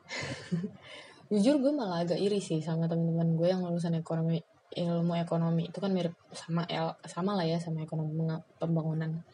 Jujur 1.31 1.61
gue 1.61 1.71
malah 1.75 2.01
agak 2.07 2.17
iri 2.17 2.41
sih 2.41 2.57
sama 2.63 2.89
teman-teman 2.89 3.37
gue 3.37 3.47
yang 3.51 3.61
lulusan 3.61 3.93
ekonomi 3.99 4.41
ilmu 4.69 5.17
ekonomi 5.17 5.69
itu 5.69 5.81
kan 5.81 5.89
mirip 5.89 6.13
sama 6.29 6.61
L 6.69 6.93
sama 7.09 7.33
lah 7.33 7.45
ya 7.45 7.57
sama 7.57 7.81
ekonomi 7.81 8.13
pembangunan. 8.61 9.25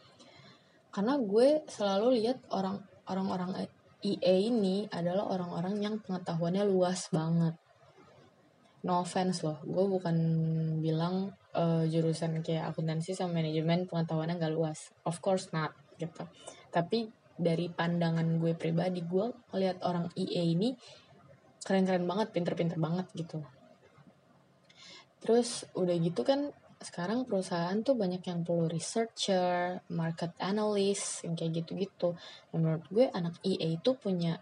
Karena 0.88 1.20
gue 1.20 1.60
selalu 1.68 2.24
lihat 2.24 2.40
orang 2.48 2.80
orang-orang 3.04 3.68
EA 4.00 4.34
ini 4.48 4.88
adalah 4.88 5.28
orang-orang 5.28 5.76
yang 5.82 5.94
pengetahuannya 6.00 6.64
luas 6.64 7.12
banget. 7.12 7.54
No 8.86 9.04
offense 9.04 9.44
loh 9.44 9.60
gue 9.60 9.84
bukan 9.84 10.16
bilang 10.80 11.36
uh, 11.52 11.84
jurusan 11.84 12.40
kayak 12.40 12.72
akuntansi 12.72 13.12
sama 13.12 13.42
manajemen 13.42 13.84
pengetahuannya 13.84 14.40
gak 14.40 14.54
luas. 14.56 14.94
Of 15.04 15.20
course 15.20 15.52
not 15.52 15.76
gitu. 16.00 16.24
Tapi 16.72 17.12
dari 17.36 17.68
pandangan 17.68 18.40
gue 18.40 18.56
pribadi 18.56 19.04
gue 19.04 19.28
ngeliat 19.52 19.84
orang 19.84 20.08
EA 20.16 20.44
ini 20.48 20.72
keren-keren 21.60 22.08
banget 22.08 22.32
pinter-pinter 22.32 22.80
banget 22.80 23.04
gitu 23.12 23.44
Terus 25.26 25.66
udah 25.74 25.96
gitu 25.98 26.22
kan 26.22 26.54
sekarang 26.78 27.26
perusahaan 27.26 27.74
tuh 27.82 27.98
banyak 27.98 28.22
yang 28.22 28.46
perlu 28.46 28.70
researcher, 28.70 29.82
market 29.90 30.30
analyst, 30.38 31.26
yang 31.26 31.34
kayak 31.34 31.64
gitu-gitu. 31.64 32.14
Menurut 32.54 32.84
gue 32.92 33.10
anak 33.10 33.40
EA 33.42 33.74
itu 33.74 33.90
punya 33.98 34.38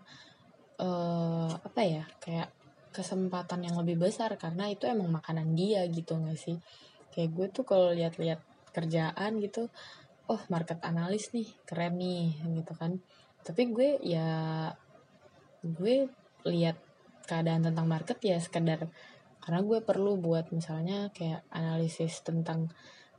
uh, 0.76 1.48
apa 1.48 1.80
ya 1.86 2.04
kayak 2.20 2.52
kesempatan 2.92 3.66
yang 3.66 3.80
lebih 3.80 3.98
besar 3.98 4.34
karena 4.38 4.70
itu 4.70 4.86
emang 4.86 5.10
makanan 5.10 5.56
dia 5.56 5.86
gitu 5.88 6.20
gak 6.20 6.36
sih? 6.36 6.60
Kayak 7.14 7.30
gue 7.32 7.46
tuh 7.54 7.64
kalau 7.64 7.94
lihat-lihat 7.94 8.42
kerjaan 8.74 9.38
gitu, 9.40 9.70
oh 10.26 10.42
market 10.50 10.82
analyst 10.82 11.32
nih 11.32 11.46
keren 11.64 11.96
nih 11.96 12.34
gitu 12.60 12.74
kan. 12.74 12.98
Tapi 13.40 13.62
gue 13.70 13.88
ya 14.02 14.28
gue 15.64 16.10
lihat 16.44 16.76
keadaan 17.24 17.64
tentang 17.64 17.88
market 17.88 18.20
ya 18.20 18.36
sekedar 18.36 18.90
karena 19.44 19.60
gue 19.60 19.84
perlu 19.84 20.16
buat 20.16 20.48
misalnya 20.56 21.12
kayak 21.12 21.44
analisis 21.52 22.24
tentang 22.24 22.72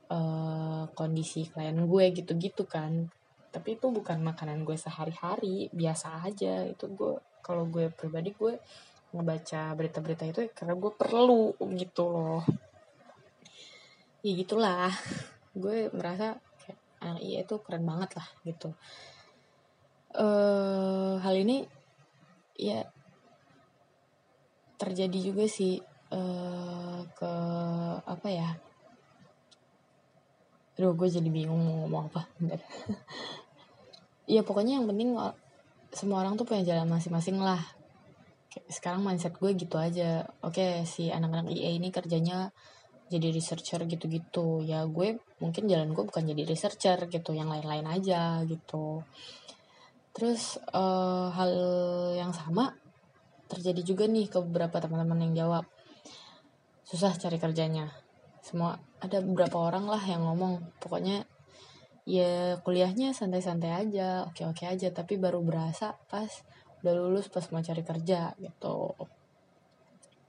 uh, 0.09 0.89
kondisi 0.97 1.45
klien 1.53 1.77
gue 1.77 2.05
gitu-gitu 2.17 2.65
kan. 2.65 3.13
Tapi 3.53 3.77
itu 3.77 3.93
bukan 3.93 4.25
makanan 4.25 4.65
gue 4.65 4.73
sehari-hari 4.73 5.69
biasa 5.69 6.25
aja. 6.25 6.65
Itu 6.65 6.89
gue 6.97 7.21
kalau 7.45 7.69
gue 7.69 7.93
pribadi 7.93 8.33
gue 8.33 8.57
ngebaca 9.13 9.77
berita-berita 9.77 10.25
itu 10.25 10.41
karena 10.57 10.73
gue 10.73 10.91
perlu 10.97 11.53
gitu 11.77 12.03
loh. 12.09 12.41
Ya 14.25 14.33
gitulah. 14.33 14.89
Gue 15.53 15.93
merasa 15.93 16.41
kayak 16.65 16.79
anak 17.05 17.21
iya 17.21 17.45
itu 17.45 17.55
keren 17.61 17.85
banget 17.85 18.17
lah 18.17 18.27
gitu. 18.41 18.73
Uh, 20.17 21.21
hal 21.21 21.37
ini 21.37 21.69
ya 22.57 22.81
terjadi 24.81 25.19
juga 25.21 25.45
sih 25.45 25.79
uh, 26.11 26.99
ke 27.15 27.33
apa 28.05 28.27
ya? 28.29 28.49
Aduh 30.75 30.91
gue 30.93 31.07
jadi 31.07 31.29
bingung 31.31 31.61
mau 31.63 31.75
ngomong 31.85 32.03
apa. 32.11 32.21
Iya 34.25 34.41
pokoknya 34.41 34.81
yang 34.81 34.89
penting 34.89 35.13
semua 35.93 36.25
orang 36.25 36.33
tuh 36.33 36.49
punya 36.49 36.65
jalan 36.65 36.89
masing-masing 36.89 37.37
lah. 37.37 37.61
Sekarang 38.65 39.05
mindset 39.05 39.37
gue 39.37 39.53
gitu 39.53 39.77
aja. 39.77 40.25
Oke 40.41 40.81
si 40.89 41.13
anak-anak 41.13 41.53
IE 41.53 41.77
ini 41.77 41.93
kerjanya 41.93 42.49
jadi 43.05 43.29
researcher 43.29 43.85
gitu-gitu. 43.85 44.65
Ya 44.65 44.81
gue 44.89 45.21
mungkin 45.37 45.69
jalan 45.69 45.93
gue 45.93 46.03
bukan 46.09 46.25
jadi 46.25 46.41
researcher 46.41 47.05
gitu 47.05 47.37
yang 47.37 47.53
lain-lain 47.53 47.85
aja 47.85 48.41
gitu. 48.49 49.05
Terus 50.09 50.57
uh, 50.73 51.29
hal 51.29 51.51
yang 52.17 52.33
sama 52.33 52.73
terjadi 53.45 53.81
juga 53.85 54.09
nih 54.09 54.25
ke 54.25 54.41
beberapa 54.41 54.81
teman-teman 54.81 55.29
yang 55.29 55.45
jawab 55.45 55.69
susah 56.85 57.17
cari 57.17 57.41
kerjanya. 57.41 57.89
Semua 58.45 58.77
ada 59.01 59.17
beberapa 59.25 59.57
orang 59.57 59.89
lah 59.89 60.01
yang 60.05 60.21
ngomong 60.21 60.77
pokoknya 60.77 61.25
ya 62.05 62.61
kuliahnya 62.61 63.17
santai-santai 63.17 63.73
aja 63.73 64.29
oke-oke 64.29 64.69
aja 64.69 64.93
tapi 64.93 65.17
baru 65.17 65.41
berasa 65.41 65.97
pas 66.05 66.29
udah 66.85 66.93
lulus 66.93 67.33
pas 67.33 67.41
mau 67.49 67.65
cari 67.65 67.81
kerja 67.81 68.37
gitu. 68.37 68.93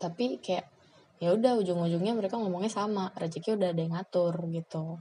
Tapi 0.01 0.41
kayak 0.41 0.67
ya 1.21 1.37
udah 1.37 1.61
ujung-ujungnya 1.61 2.17
mereka 2.17 2.41
ngomongnya 2.41 2.73
sama 2.73 3.13
rezeki 3.13 3.61
udah 3.61 3.69
ada 3.77 3.81
yang 3.81 3.93
ngatur 3.93 4.35
gitu. 4.53 5.01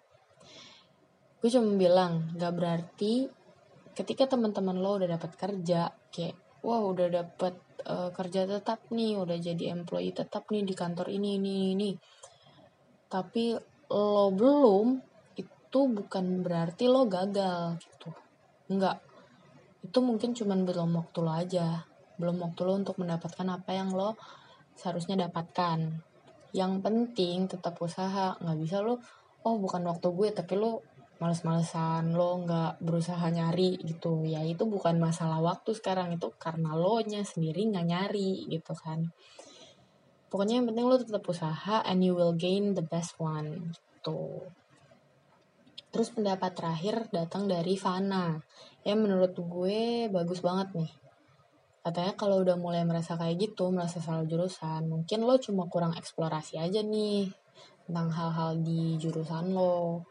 Gue 1.39 1.49
cuma 1.51 1.71
bilang 1.79 2.35
gak 2.35 2.51
berarti 2.51 3.31
ketika 3.95 4.27
teman-teman 4.27 4.75
lo 4.75 4.99
udah 4.99 5.15
dapat 5.15 5.31
kerja 5.39 5.95
kayak 6.11 6.35
wah 6.59 6.83
udah 6.83 7.07
dapet 7.07 7.55
uh, 7.85 8.09
kerja 8.11 8.49
tetap 8.49 8.89
nih 8.89 9.17
udah 9.17 9.37
jadi 9.37 9.71
employee 9.71 10.11
tetap 10.11 10.49
nih 10.49 10.65
di 10.65 10.73
kantor 10.73 11.07
ini 11.13 11.37
ini 11.37 11.53
ini. 11.77 11.91
Tapi 13.07 13.55
lo 13.93 14.27
belum 14.33 14.87
itu 15.37 15.79
bukan 15.87 16.25
berarti 16.41 16.89
lo 16.89 17.05
gagal 17.05 17.77
gitu. 17.79 18.09
Enggak. 18.73 19.01
Itu 19.85 20.01
mungkin 20.01 20.33
cuman 20.33 20.65
belum 20.65 20.89
waktu 20.97 21.19
lo 21.21 21.31
aja. 21.31 21.85
Belum 22.17 22.41
waktu 22.41 22.61
lo 22.65 22.73
untuk 22.75 22.97
mendapatkan 22.97 23.45
apa 23.47 23.71
yang 23.77 23.93
lo 23.93 24.17
seharusnya 24.73 25.29
dapatkan. 25.29 26.01
Yang 26.51 26.73
penting 26.81 27.45
tetap 27.45 27.77
usaha. 27.77 28.35
Nggak 28.41 28.57
bisa 28.59 28.77
lo 28.81 28.97
oh 29.45 29.61
bukan 29.61 29.85
waktu 29.85 30.09
gue 30.09 30.29
tapi 30.33 30.57
lo 30.57 30.81
males-malesan 31.15 32.11
lo 32.11 32.43
nggak 32.43 32.83
berusaha 32.83 33.23
nyari 33.31 33.79
gitu. 33.83 34.27
Ya 34.27 34.43
itu 34.43 34.67
bukan 34.67 34.99
masalah 34.99 35.39
waktu 35.39 35.71
sekarang 35.71 36.15
itu 36.15 36.27
karena 36.35 36.75
lo 36.75 36.99
nya 37.03 37.23
sendiri 37.23 37.71
nggak 37.71 37.87
nyari 37.87 38.47
gitu 38.51 38.75
kan. 38.75 39.07
Pokoknya 40.27 40.59
yang 40.59 40.67
penting 40.67 40.85
lo 40.91 40.97
tetap 40.99 41.23
usaha 41.23 41.79
and 41.87 42.03
you 42.03 42.11
will 42.11 42.35
gain 42.35 42.75
the 42.75 42.83
best 42.83 43.15
one 43.15 43.71
gitu. 43.71 44.43
Terus 45.95 46.11
pendapat 46.11 46.51
terakhir 46.51 47.07
datang 47.15 47.47
dari 47.47 47.79
Fana. 47.79 48.35
Ya 48.83 48.99
menurut 48.99 49.31
gue 49.31 50.11
bagus 50.11 50.43
banget 50.43 50.75
nih. 50.75 50.91
Katanya 51.79 52.17
kalau 52.19 52.43
udah 52.43 52.57
mulai 52.59 52.83
merasa 52.83 53.15
kayak 53.15 53.39
gitu 53.39 53.69
merasa 53.69 54.01
salah 54.01 54.25
jurusan 54.25 54.89
mungkin 54.89 55.21
lo 55.21 55.37
cuma 55.37 55.69
kurang 55.69 55.93
eksplorasi 55.93 56.57
aja 56.57 56.81
nih 56.81 57.29
tentang 57.85 58.09
hal-hal 58.09 58.57
di 58.65 58.97
jurusan 58.97 59.53
lo 59.53 60.01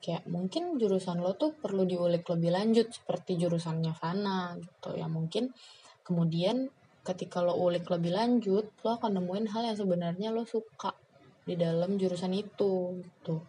kayak 0.00 0.24
mungkin 0.32 0.80
jurusan 0.80 1.20
lo 1.20 1.36
tuh 1.36 1.52
perlu 1.52 1.84
diulik 1.84 2.24
lebih 2.32 2.50
lanjut 2.56 2.88
seperti 2.88 3.36
jurusannya 3.36 3.92
Fana 3.92 4.56
gitu. 4.56 4.96
Ya 4.96 5.06
mungkin 5.06 5.52
kemudian 6.00 6.72
ketika 7.04 7.44
lo 7.44 7.56
ulik 7.60 7.84
lebih 7.92 8.16
lanjut 8.16 8.72
lo 8.80 8.90
akan 8.96 9.20
nemuin 9.20 9.52
hal 9.52 9.62
yang 9.68 9.78
sebenarnya 9.78 10.28
lo 10.32 10.48
suka 10.48 10.96
di 11.44 11.54
dalam 11.60 12.00
jurusan 12.00 12.32
itu 12.32 13.04
gitu. 13.04 13.44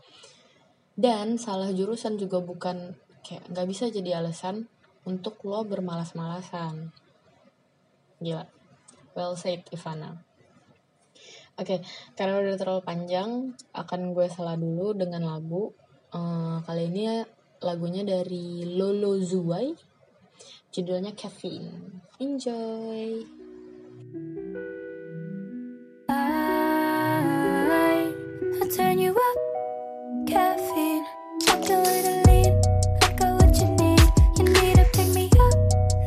Dan 0.91 1.39
salah 1.39 1.71
jurusan 1.71 2.19
juga 2.19 2.43
bukan 2.43 2.99
kayak 3.23 3.47
nggak 3.47 3.67
bisa 3.71 3.87
jadi 3.87 4.19
alasan 4.19 4.67
untuk 5.07 5.39
lo 5.47 5.63
bermalas-malasan. 5.63 6.91
Gila. 8.19 8.45
Well 9.15 9.39
said 9.39 9.67
Ivana. 9.71 10.19
Oke, 11.59 11.77
okay, 11.77 11.79
karena 12.15 12.39
udah 12.39 12.55
terlalu 12.55 12.81
panjang, 12.81 13.53
akan 13.75 14.15
gue 14.15 14.25
salah 14.31 14.55
dulu 14.55 14.95
dengan 14.95 15.35
lagu 15.35 15.75
Uh, 16.11 16.59
kali 16.67 16.91
ini 16.91 17.23
lagunya 17.63 18.03
dari 18.03 18.67
Lolo 18.67 19.15
Zuwai. 19.23 19.71
Judulnya 20.71 21.11
Caffeine. 21.15 22.03
Enjoy. 22.19 23.23
I, 26.11 28.11
I 28.59 28.65
turn 28.75 28.99
you 28.99 29.15
up, 29.15 29.37
caffeine. 30.27 31.07
Talk 31.47 31.63
a 31.71 31.79
little 31.79 32.19
lean, 32.27 32.59
I 32.99 33.07
got 33.15 33.39
what 33.39 33.55
you 33.55 33.71
need. 33.79 34.03
You 34.35 34.51
need 34.51 34.75
to 34.75 34.83
pick 34.91 35.07
me 35.15 35.31
up, 35.31 35.55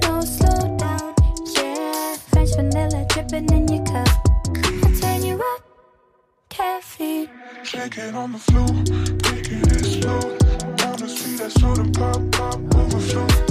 no 0.04 0.20
slow 0.20 0.68
down. 0.76 1.16
Yeah, 1.56 2.16
French 2.28 2.52
vanilla 2.56 3.06
dripping 3.08 3.48
in 3.52 3.68
your 3.68 3.84
cup. 3.88 4.08
I 4.84 4.88
turn 5.00 5.24
you 5.24 5.40
up, 5.40 5.60
caffeine. 6.48 7.28
Shake 7.64 7.96
it 7.96 8.14
on 8.14 8.32
the 8.32 8.38
floor. 8.38 9.33
Overflow. 10.06 10.30
Shake 10.30 10.52
it 10.52 10.64
on 10.64 10.70
the 10.70 10.74
floor, 10.76 11.00
make 11.00 11.00
it 11.00 11.00
explode. 11.00 11.00
Wanna 11.00 11.08
see 11.08 11.36
that 11.36 11.52
soda 11.52 11.84
pop, 11.98 12.30
pop, 12.32 12.74
overflow. 12.76 13.43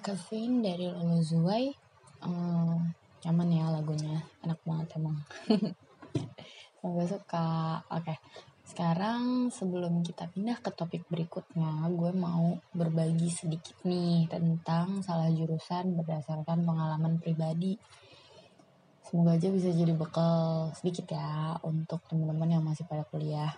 Kevin 0.00 0.64
dari 0.64 0.88
Lolo 0.88 1.20
Zuai. 1.20 1.68
Um, 2.24 2.90
nyaman 3.24 3.48
ya 3.52 3.68
lagunya, 3.68 4.18
enak 4.44 4.60
banget 4.64 4.96
emang. 4.96 5.16
Semoga 6.80 7.04
suka. 7.04 7.48
Oke. 7.92 8.04
Okay. 8.08 8.18
Sekarang 8.70 9.50
sebelum 9.50 10.06
kita 10.06 10.30
pindah 10.30 10.62
ke 10.62 10.70
topik 10.70 11.02
berikutnya, 11.10 11.90
gue 11.90 12.14
mau 12.14 12.54
berbagi 12.70 13.26
sedikit 13.26 13.74
nih 13.82 14.30
tentang 14.30 15.02
salah 15.02 15.26
jurusan 15.26 15.98
berdasarkan 15.98 16.62
pengalaman 16.62 17.18
pribadi. 17.18 17.74
Semoga 19.02 19.34
aja 19.34 19.50
bisa 19.50 19.74
jadi 19.74 19.90
bekal 19.90 20.70
sedikit 20.78 21.10
ya 21.10 21.58
untuk 21.66 21.98
teman-teman 22.06 22.46
yang 22.46 22.62
masih 22.62 22.86
pada 22.86 23.02
kuliah. 23.10 23.50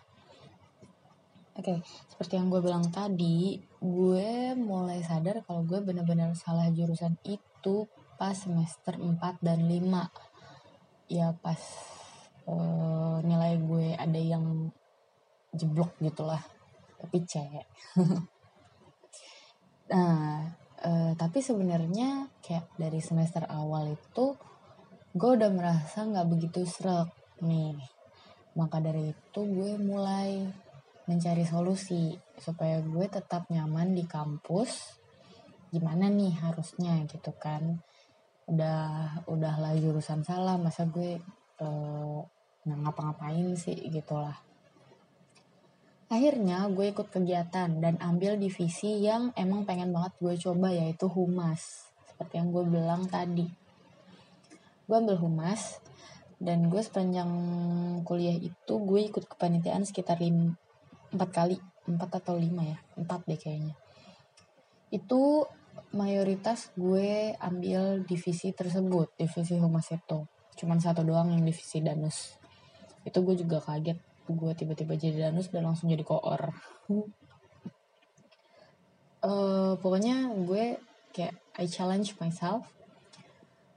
Oke, 1.52 1.68
okay, 1.68 1.78
seperti 2.09 2.40
yang 2.40 2.49
gue 2.49 2.64
bilang 2.64 2.88
tadi, 2.88 3.61
gue 3.80 4.56
mulai 4.56 5.04
sadar 5.04 5.44
kalau 5.44 5.68
gue 5.68 5.85
benar-benar 5.85 6.32
salah 6.32 6.73
jurusan 6.73 7.21
itu 7.28 7.85
pas 8.16 8.32
semester 8.32 8.97
4 8.97 9.21
dan 9.44 9.68
5. 9.68 11.12
Ya 11.12 11.37
pas 11.37 11.61
uh, 12.47 13.21
nilai 13.23 13.59
gue 13.61 13.94
ada 13.94 14.21
yang 14.21 14.73
jeblok 15.52 15.92
gitulah 16.00 16.40
tapi 17.02 17.26
cewek 17.26 17.66
nah 19.92 20.49
uh, 20.80 21.12
tapi 21.18 21.38
sebenarnya 21.44 22.32
kayak 22.40 22.71
dari 22.80 23.02
semester 23.04 23.44
awal 23.50 23.92
itu 23.92 24.38
gue 25.12 25.30
udah 25.37 25.50
merasa 25.52 26.09
nggak 26.09 26.28
begitu 26.30 26.64
serak 26.64 27.12
nih 27.44 27.76
maka 28.56 28.80
dari 28.80 29.12
itu 29.12 29.40
gue 29.44 29.76
mulai 29.76 30.49
mencari 31.12 31.45
solusi 31.45 32.16
supaya 32.40 32.81
gue 32.81 33.07
tetap 33.12 33.52
nyaman 33.52 33.92
di 33.92 34.09
kampus 34.09 34.97
gimana 35.69 36.09
nih 36.09 36.33
harusnya 36.40 37.04
gitu 37.04 37.37
kan 37.37 37.85
udah 38.49 39.21
udahlah 39.28 39.76
jurusan 39.76 40.25
salah 40.25 40.57
masa 40.57 40.88
gue 40.88 41.21
uh, 41.61 42.21
ngapa-ngapain 42.64 43.52
sih 43.57 43.76
gitulah 43.92 44.37
Akhirnya 46.12 46.69
gue 46.69 46.92
ikut 46.92 47.09
kegiatan 47.09 47.81
dan 47.81 47.97
ambil 47.97 48.37
divisi 48.37 49.00
yang 49.00 49.33
emang 49.33 49.64
pengen 49.64 49.97
banget 49.97 50.12
gue 50.21 50.37
coba 50.45 50.69
yaitu 50.69 51.09
humas. 51.09 51.88
Seperti 52.04 52.37
yang 52.37 52.52
gue 52.52 52.69
bilang 52.69 53.09
tadi. 53.09 53.49
Gue 54.85 54.97
ambil 55.00 55.16
humas 55.16 55.81
dan 56.37 56.69
gue 56.69 56.85
sepanjang 56.85 57.33
kuliah 58.04 58.37
itu 58.37 58.75
gue 58.76 59.00
ikut 59.09 59.25
kepanitiaan 59.25 59.88
sekitar 59.88 60.21
4 61.12 61.20
kali. 61.29 61.57
4 61.87 61.98
atau 62.01 62.35
5 62.35 62.48
ya. 62.64 62.79
4 62.96 63.29
deh 63.29 63.38
kayaknya. 63.38 63.75
Itu 64.88 65.46
mayoritas 65.92 66.72
gue 66.75 67.37
ambil 67.38 68.03
divisi 68.09 68.51
tersebut. 68.57 69.14
Divisi 69.20 69.61
humas 69.61 69.92
itu. 69.92 70.25
Cuman 70.59 70.81
satu 70.81 71.05
doang 71.05 71.31
yang 71.31 71.44
divisi 71.44 71.85
danus. 71.85 72.40
Itu 73.05 73.20
gue 73.22 73.37
juga 73.37 73.61
kaget 73.61 74.01
gue 74.31 74.53
tiba-tiba 74.55 74.94
jadi 74.94 75.29
danus 75.29 75.51
dan 75.51 75.66
langsung 75.66 75.90
jadi 75.90 76.07
koor 76.07 76.55
uh, 79.22 79.75
pokoknya 79.79 80.31
gue 80.46 80.79
kayak 81.11 81.35
I 81.59 81.66
challenge 81.66 82.14
myself 82.22 82.70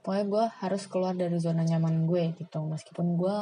pokoknya 0.06 0.26
gue 0.30 0.44
harus 0.62 0.82
keluar 0.86 1.14
dari 1.18 1.34
zona 1.42 1.66
nyaman 1.66 2.06
gue 2.06 2.34
gitu 2.38 2.62
meskipun 2.62 3.18
gue 3.18 3.36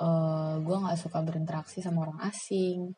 uh, 0.00 0.54
gue 0.56 0.76
nggak 0.76 0.98
suka 0.98 1.20
berinteraksi 1.20 1.84
sama 1.84 2.08
orang 2.08 2.20
asing 2.24 2.96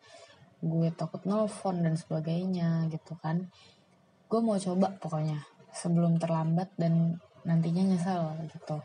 gue 0.60 0.88
takut 0.92 1.24
nelfon 1.24 1.80
dan 1.80 1.96
sebagainya 1.96 2.88
gitu 2.92 3.16
kan. 3.20 3.48
Gue 4.28 4.40
mau 4.44 4.60
coba 4.60 4.92
pokoknya 5.00 5.40
sebelum 5.72 6.20
terlambat 6.20 6.70
dan 6.76 7.16
nantinya 7.42 7.82
nyesel 7.82 8.36
gitu. 8.52 8.78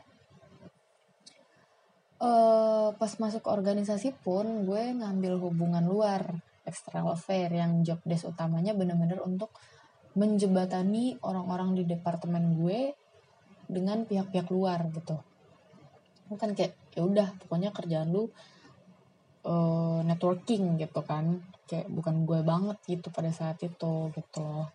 Uh, 2.15 2.95
pas 2.95 3.11
masuk 3.19 3.43
organisasi 3.51 4.15
pun 4.23 4.63
gue 4.63 4.83
ngambil 4.95 5.35
hubungan 5.35 5.83
luar 5.83 6.23
external 6.63 7.13
affair 7.13 7.51
yang 7.51 7.83
job 7.83 7.99
desk 8.07 8.31
utamanya 8.31 8.71
bener-bener 8.71 9.19
untuk 9.19 9.51
menjebatani 10.15 11.19
orang-orang 11.21 11.75
di 11.75 11.83
departemen 11.83 12.55
gue 12.55 12.95
dengan 13.67 14.07
pihak-pihak 14.07 14.47
luar 14.47 14.87
gitu. 14.95 15.19
Kan 16.39 16.55
kayak 16.55 16.73
ya 16.95 17.03
udah 17.03 17.35
pokoknya 17.35 17.75
kerjaan 17.75 18.15
lu 18.15 18.31
uh, 19.43 19.99
networking 20.07 20.79
gitu 20.79 21.03
kan 21.03 21.43
kayak 21.65 21.89
bukan 21.89 22.25
gue 22.29 22.39
banget 22.45 22.77
gitu 22.85 23.09
pada 23.09 23.33
saat 23.33 23.57
itu 23.61 24.09
gitu 24.13 24.41
loh. 24.41 24.69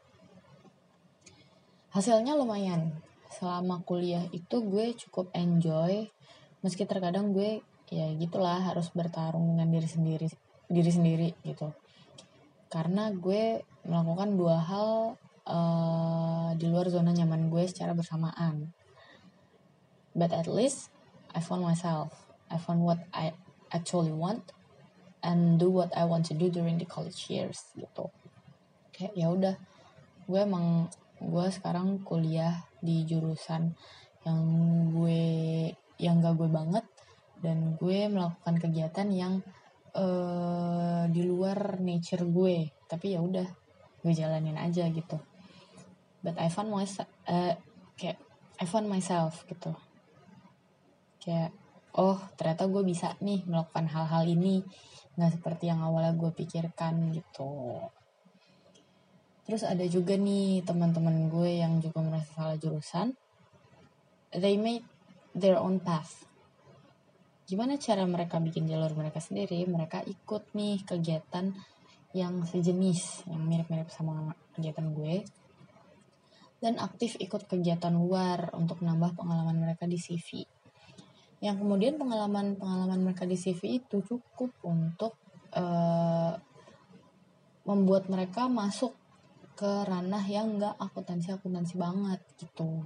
Hasilnya 1.90 2.34
lumayan. 2.38 2.94
Selama 3.30 3.82
kuliah 3.86 4.26
itu 4.34 4.62
gue 4.66 4.94
cukup 5.06 5.30
enjoy 5.34 6.10
meski 6.60 6.84
terkadang 6.84 7.32
gue 7.32 7.62
ya 7.90 8.10
gitulah 8.18 8.60
harus 8.60 8.92
bertarung 8.92 9.54
dengan 9.54 9.70
diri 9.70 9.88
sendiri 9.88 10.28
diri 10.70 10.90
sendiri 10.90 11.28
gitu. 11.46 11.70
Karena 12.70 13.10
gue 13.10 13.62
melakukan 13.86 14.38
dua 14.38 14.58
hal 14.62 14.90
uh, 15.46 16.50
di 16.54 16.66
luar 16.70 16.86
zona 16.90 17.10
nyaman 17.10 17.50
gue 17.50 17.66
secara 17.66 17.94
bersamaan. 17.94 18.70
But 20.14 20.30
at 20.34 20.46
least 20.46 20.90
I 21.34 21.42
found 21.42 21.62
myself. 21.62 22.14
I 22.50 22.58
found 22.58 22.82
what 22.82 22.98
I 23.14 23.34
actually 23.70 24.10
want 24.10 24.50
and 25.22 25.60
do 25.60 25.68
what 25.68 25.92
I 25.96 26.04
want 26.08 26.26
to 26.32 26.34
do 26.36 26.48
during 26.48 26.80
the 26.80 26.88
college 26.88 27.28
years 27.28 27.72
gitu. 27.76 28.08
Kayak 28.92 29.12
ya 29.16 29.26
udah 29.32 29.54
gue 30.30 30.40
emang 30.40 30.88
gue 31.20 31.46
sekarang 31.52 32.00
kuliah 32.00 32.64
di 32.80 33.04
jurusan 33.04 33.76
yang 34.24 34.42
gue 34.92 35.22
yang 36.00 36.24
gak 36.24 36.36
gue 36.36 36.48
banget 36.48 36.84
dan 37.40 37.76
gue 37.76 38.08
melakukan 38.08 38.56
kegiatan 38.60 39.08
yang 39.12 39.34
uh, 39.96 41.04
di 41.08 41.22
luar 41.24 41.80
nature 41.80 42.24
gue. 42.24 42.72
Tapi 42.88 43.16
ya 43.16 43.20
udah 43.20 43.48
gue 44.00 44.12
jalanin 44.16 44.56
aja 44.56 44.88
gitu. 44.88 45.20
But 46.20 46.36
I 46.36 46.52
found 46.52 46.72
myself 46.72 47.08
uh, 47.28 47.56
kayak 47.96 48.20
I 48.60 48.64
found 48.68 48.88
myself 48.88 49.44
gitu. 49.48 49.72
Kayak 51.20 51.52
oh 51.96 52.20
ternyata 52.36 52.68
gue 52.68 52.82
bisa 52.84 53.16
nih 53.20 53.44
melakukan 53.48 53.88
hal-hal 53.88 54.24
ini 54.28 54.64
nggak 55.20 55.36
seperti 55.36 55.68
yang 55.68 55.84
awalnya 55.84 56.16
gue 56.16 56.32
pikirkan 56.32 57.12
gitu 57.12 57.76
terus 59.44 59.68
ada 59.68 59.84
juga 59.84 60.16
nih 60.16 60.64
teman-teman 60.64 61.28
gue 61.28 61.60
yang 61.60 61.76
juga 61.84 62.00
merasa 62.00 62.30
salah 62.32 62.56
jurusan 62.56 63.12
they 64.32 64.54
made 64.54 64.86
their 65.34 65.58
own 65.58 65.82
path. 65.82 66.26
Gimana 67.50 67.74
cara 67.82 68.06
mereka 68.06 68.38
bikin 68.38 68.70
jalur 68.70 68.94
mereka 68.94 69.18
sendiri? 69.18 69.66
Mereka 69.66 70.06
ikut 70.06 70.54
nih 70.54 70.86
kegiatan 70.86 71.50
yang 72.14 72.46
sejenis, 72.46 73.26
yang 73.26 73.42
mirip-mirip 73.42 73.90
sama 73.90 74.34
kegiatan 74.54 74.94
gue. 74.94 75.26
Dan 76.62 76.78
aktif 76.78 77.18
ikut 77.18 77.50
kegiatan 77.50 77.90
luar 77.90 78.54
untuk 78.54 78.84
menambah 78.84 79.18
pengalaman 79.18 79.58
mereka 79.58 79.90
di 79.90 79.98
CV. 79.98 80.46
Yang 81.40 81.64
kemudian 81.64 81.96
pengalaman-pengalaman 81.96 83.00
mereka 83.00 83.24
di 83.24 83.36
CV 83.36 83.80
itu 83.80 84.04
cukup 84.04 84.52
untuk 84.64 85.16
uh, 85.56 86.36
membuat 87.64 88.12
mereka 88.12 88.48
masuk 88.48 88.92
ke 89.56 89.68
ranah 89.88 90.24
yang 90.24 90.60
gak 90.60 90.76
akuntansi-akuntansi 90.76 91.76
banget 91.80 92.20
gitu. 92.36 92.84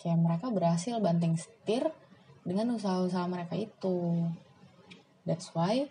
Kayak 0.00 0.20
mereka 0.20 0.46
berhasil 0.52 0.96
banting 1.00 1.36
setir 1.36 1.92
dengan 2.44 2.76
usaha-usaha 2.76 3.24
mereka 3.28 3.56
itu. 3.56 4.28
That's 5.24 5.52
why 5.56 5.88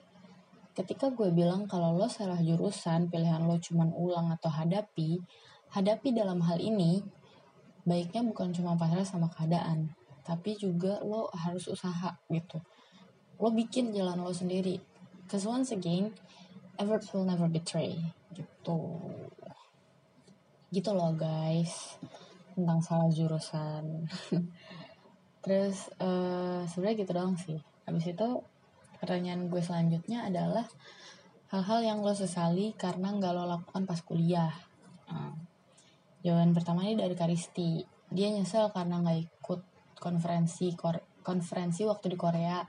ketika 0.73 1.13
gue 1.13 1.29
bilang 1.29 1.69
kalau 1.69 1.93
lo 1.93 2.10
salah 2.10 2.41
jurusan 2.41 3.13
pilihan 3.13 3.45
lo 3.45 3.62
cuman 3.62 3.93
ulang 3.93 4.34
atau 4.34 4.49
hadapi 4.49 5.21
hadapi 5.69 6.10
dalam 6.17 6.41
hal 6.41 6.58
ini 6.58 7.06
baiknya 7.86 8.25
bukan 8.25 8.49
cuma 8.58 8.73
pasrah 8.73 9.06
sama 9.06 9.29
keadaan 9.29 9.93
tapi 10.24 10.56
juga 10.56 11.04
lo 11.04 11.28
harus 11.36 11.68
usaha 11.68 12.16
gitu. 12.32 12.64
Lo 13.38 13.52
bikin 13.52 13.92
jalan 13.92 14.24
lo 14.24 14.32
sendiri. 14.32 14.80
Cause 15.28 15.44
once 15.44 15.76
again 15.76 16.16
effort 16.80 17.04
will 17.12 17.28
never 17.28 17.52
betray 17.52 18.00
gitu. 18.32 18.80
Gitu 20.72 20.90
loh 20.96 21.12
guys. 21.14 22.00
Tentang 22.56 22.80
salah 22.80 23.12
jurusan. 23.12 24.08
Terus 25.44 25.92
uh, 26.00 26.64
sebenarnya 26.64 26.96
gitu 27.04 27.12
doang 27.12 27.36
sih. 27.36 27.60
Habis 27.84 28.16
itu 28.16 28.28
pertanyaan 29.04 29.52
gue 29.52 29.60
selanjutnya 29.60 30.32
adalah 30.32 30.64
hal-hal 31.52 31.84
yang 31.84 32.00
lo 32.00 32.16
sesali 32.16 32.72
karena 32.80 33.12
nggak 33.12 33.34
lo 33.36 33.44
lakukan 33.44 33.84
pas 33.84 34.00
kuliah. 34.00 34.56
Uh, 35.12 35.36
jawaban 36.24 36.56
pertama 36.56 36.88
ini 36.88 36.96
dari 36.96 37.12
Karisti. 37.12 37.84
Dia 38.08 38.32
nyesel 38.32 38.72
karena 38.72 39.04
nggak 39.04 39.20
ikut 39.20 39.73
konferensi 40.04 40.76
konferensi 41.24 41.88
waktu 41.88 42.12
di 42.12 42.18
Korea. 42.20 42.60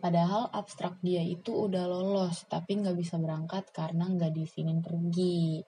Padahal 0.00 0.50
abstrak 0.50 0.98
dia 0.98 1.22
itu 1.22 1.70
udah 1.70 1.86
lolos 1.86 2.50
tapi 2.50 2.82
nggak 2.82 2.98
bisa 2.98 3.22
berangkat 3.22 3.70
karena 3.70 4.10
nggak 4.10 4.34
diizinin 4.34 4.82
pergi. 4.82 5.62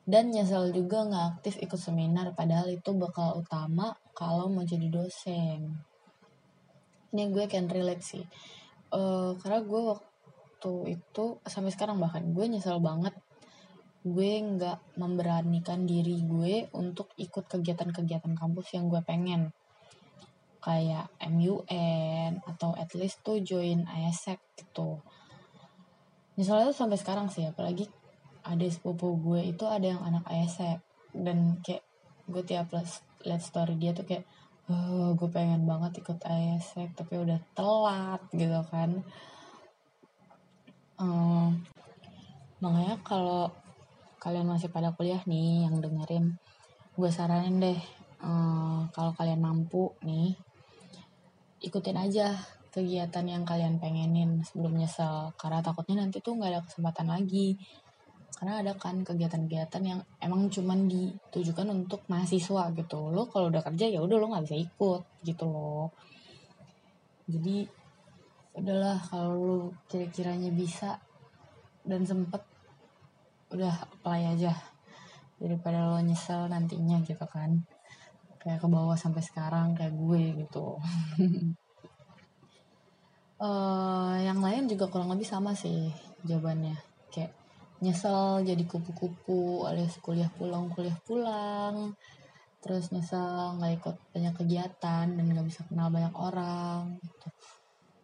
Dan 0.00 0.32
nyesel 0.32 0.72
juga 0.72 1.04
nggak 1.04 1.26
aktif 1.36 1.60
ikut 1.60 1.76
seminar 1.76 2.32
padahal 2.32 2.72
itu 2.72 2.96
bakal 2.96 3.44
utama 3.44 3.92
kalau 4.16 4.48
mau 4.48 4.64
jadi 4.64 4.88
dosen. 4.88 5.76
Ini 7.12 7.22
gue 7.28 7.44
can 7.50 7.68
relate 7.68 8.02
sih. 8.02 8.24
Uh, 8.90 9.36
karena 9.38 9.60
gue 9.62 9.80
waktu 9.92 10.72
itu 10.98 11.24
sampai 11.44 11.70
sekarang 11.74 12.00
bahkan 12.00 12.24
gue 12.32 12.44
nyesel 12.48 12.80
banget. 12.80 13.12
Gue 14.00 14.40
nggak 14.40 14.96
memberanikan 14.96 15.84
diri 15.84 16.24
gue 16.24 16.72
untuk 16.72 17.12
ikut 17.20 17.44
kegiatan-kegiatan 17.50 18.32
kampus 18.32 18.72
yang 18.72 18.88
gue 18.88 19.02
pengen 19.04 19.52
kayak 20.60 21.08
MUN 21.24 22.44
atau 22.44 22.76
at 22.76 22.92
least 22.92 23.24
tuh 23.24 23.40
join 23.40 23.88
ISEC 23.88 24.40
gitu. 24.60 25.00
Misalnya 26.36 26.72
tuh 26.72 26.78
sampai 26.84 27.00
sekarang 27.00 27.28
sih 27.32 27.48
apalagi 27.48 27.88
ada 28.44 28.64
sepupu 28.68 29.16
gue 29.20 29.52
itu 29.52 29.64
ada 29.68 29.84
yang 29.84 30.00
anak 30.00 30.24
ASE 30.28 30.80
dan 31.12 31.60
kayak 31.60 31.84
gue 32.30 32.42
tiap 32.46 32.72
lihat 33.26 33.42
story 33.42 33.76
dia 33.76 33.92
tuh 33.92 34.08
kayak 34.08 34.24
oh, 34.70 35.12
gue 35.16 35.28
pengen 35.28 35.68
banget 35.68 36.00
ikut 36.00 36.16
ASE 36.24 36.92
tapi 36.96 37.20
udah 37.20 37.40
telat 37.52 38.22
gitu 38.32 38.60
kan. 38.68 39.04
Um, 41.00 41.64
makanya 42.60 43.00
kalau 43.00 43.48
kalian 44.20 44.52
masih 44.52 44.68
pada 44.68 44.92
kuliah 44.92 45.24
nih 45.24 45.64
yang 45.64 45.80
dengerin 45.80 46.36
gue 46.92 47.08
saranin 47.08 47.56
deh 47.56 47.80
um, 48.20 48.84
kalau 48.92 49.16
kalian 49.16 49.40
mampu 49.40 49.96
nih 50.04 50.36
ikutin 51.60 51.96
aja 51.96 52.36
kegiatan 52.72 53.24
yang 53.24 53.44
kalian 53.44 53.76
pengenin. 53.80 54.40
Sebelum 54.44 54.76
nyesel 54.76 55.32
karena 55.36 55.60
takutnya 55.60 56.02
nanti 56.04 56.18
tuh 56.20 56.36
nggak 56.36 56.50
ada 56.50 56.60
kesempatan 56.64 57.08
lagi. 57.08 57.56
Karena 58.40 58.64
ada 58.64 58.72
kan 58.76 59.04
kegiatan-kegiatan 59.04 59.82
yang 59.84 60.00
emang 60.20 60.48
cuman 60.48 60.88
ditujukan 60.88 61.68
untuk 61.68 62.04
mahasiswa 62.08 62.72
gitu. 62.72 63.12
Lo 63.12 63.28
kalau 63.28 63.52
udah 63.52 63.60
kerja 63.60 63.86
ya 63.88 64.00
udah 64.00 64.16
lo 64.16 64.32
nggak 64.32 64.44
bisa 64.48 64.56
ikut 64.56 65.02
gitu 65.28 65.44
loh 65.44 65.92
jadi 67.30 67.62
udahlah 68.58 68.98
kalau 69.06 69.32
lo 69.38 69.58
kira-kiranya 69.86 70.50
bisa 70.50 70.98
dan 71.86 72.02
sempet 72.02 72.42
udah 73.54 73.86
apply 73.86 74.34
aja 74.34 74.58
daripada 75.38 75.86
lo 75.86 76.02
nyesel 76.02 76.50
nantinya 76.50 76.98
gitu 77.06 77.22
kan 77.30 77.62
kayak 78.40 78.58
ke 78.64 78.68
bawah 78.68 78.96
sampai 78.96 79.20
sekarang 79.20 79.76
kayak 79.76 79.92
gue 79.92 80.22
gitu. 80.44 80.80
Uh, 83.36 84.16
yang 84.28 84.40
lain 84.40 84.64
juga 84.64 84.88
kurang 84.88 85.12
lebih 85.12 85.28
sama 85.28 85.52
sih 85.52 85.92
jawabannya. 86.24 86.76
Kayak 87.12 87.36
nyesel 87.84 88.44
jadi 88.44 88.64
kupu-kupu 88.64 89.68
alias 89.68 90.00
kuliah 90.00 90.32
pulang 90.32 90.72
kuliah 90.72 90.96
pulang. 91.04 91.92
Terus 92.64 92.88
nyesel 92.96 93.60
nggak 93.60 93.72
ikut 93.76 93.96
banyak 94.16 94.34
kegiatan 94.40 95.06
dan 95.08 95.24
nggak 95.24 95.48
bisa 95.48 95.64
kenal 95.68 95.92
banyak 95.92 96.12
orang 96.16 96.96
gitu. 97.04 97.28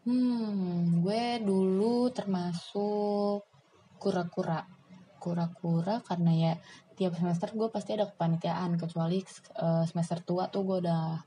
hmm 0.07 1.03
gue 1.03 1.25
dulu 1.40 2.12
termasuk 2.12 3.49
kura-kura. 3.96 4.68
Kura-kura 5.16 6.05
karena 6.05 6.33
ya 6.37 6.53
tiap 6.96 7.12
semester 7.14 7.52
gue 7.52 7.68
pasti 7.68 7.92
ada 7.92 8.09
kepanitiaan 8.09 8.80
kecuali 8.80 9.20
uh, 9.61 9.85
semester 9.85 10.24
tua 10.24 10.48
tuh 10.48 10.64
gue 10.64 10.78
udah 10.82 11.20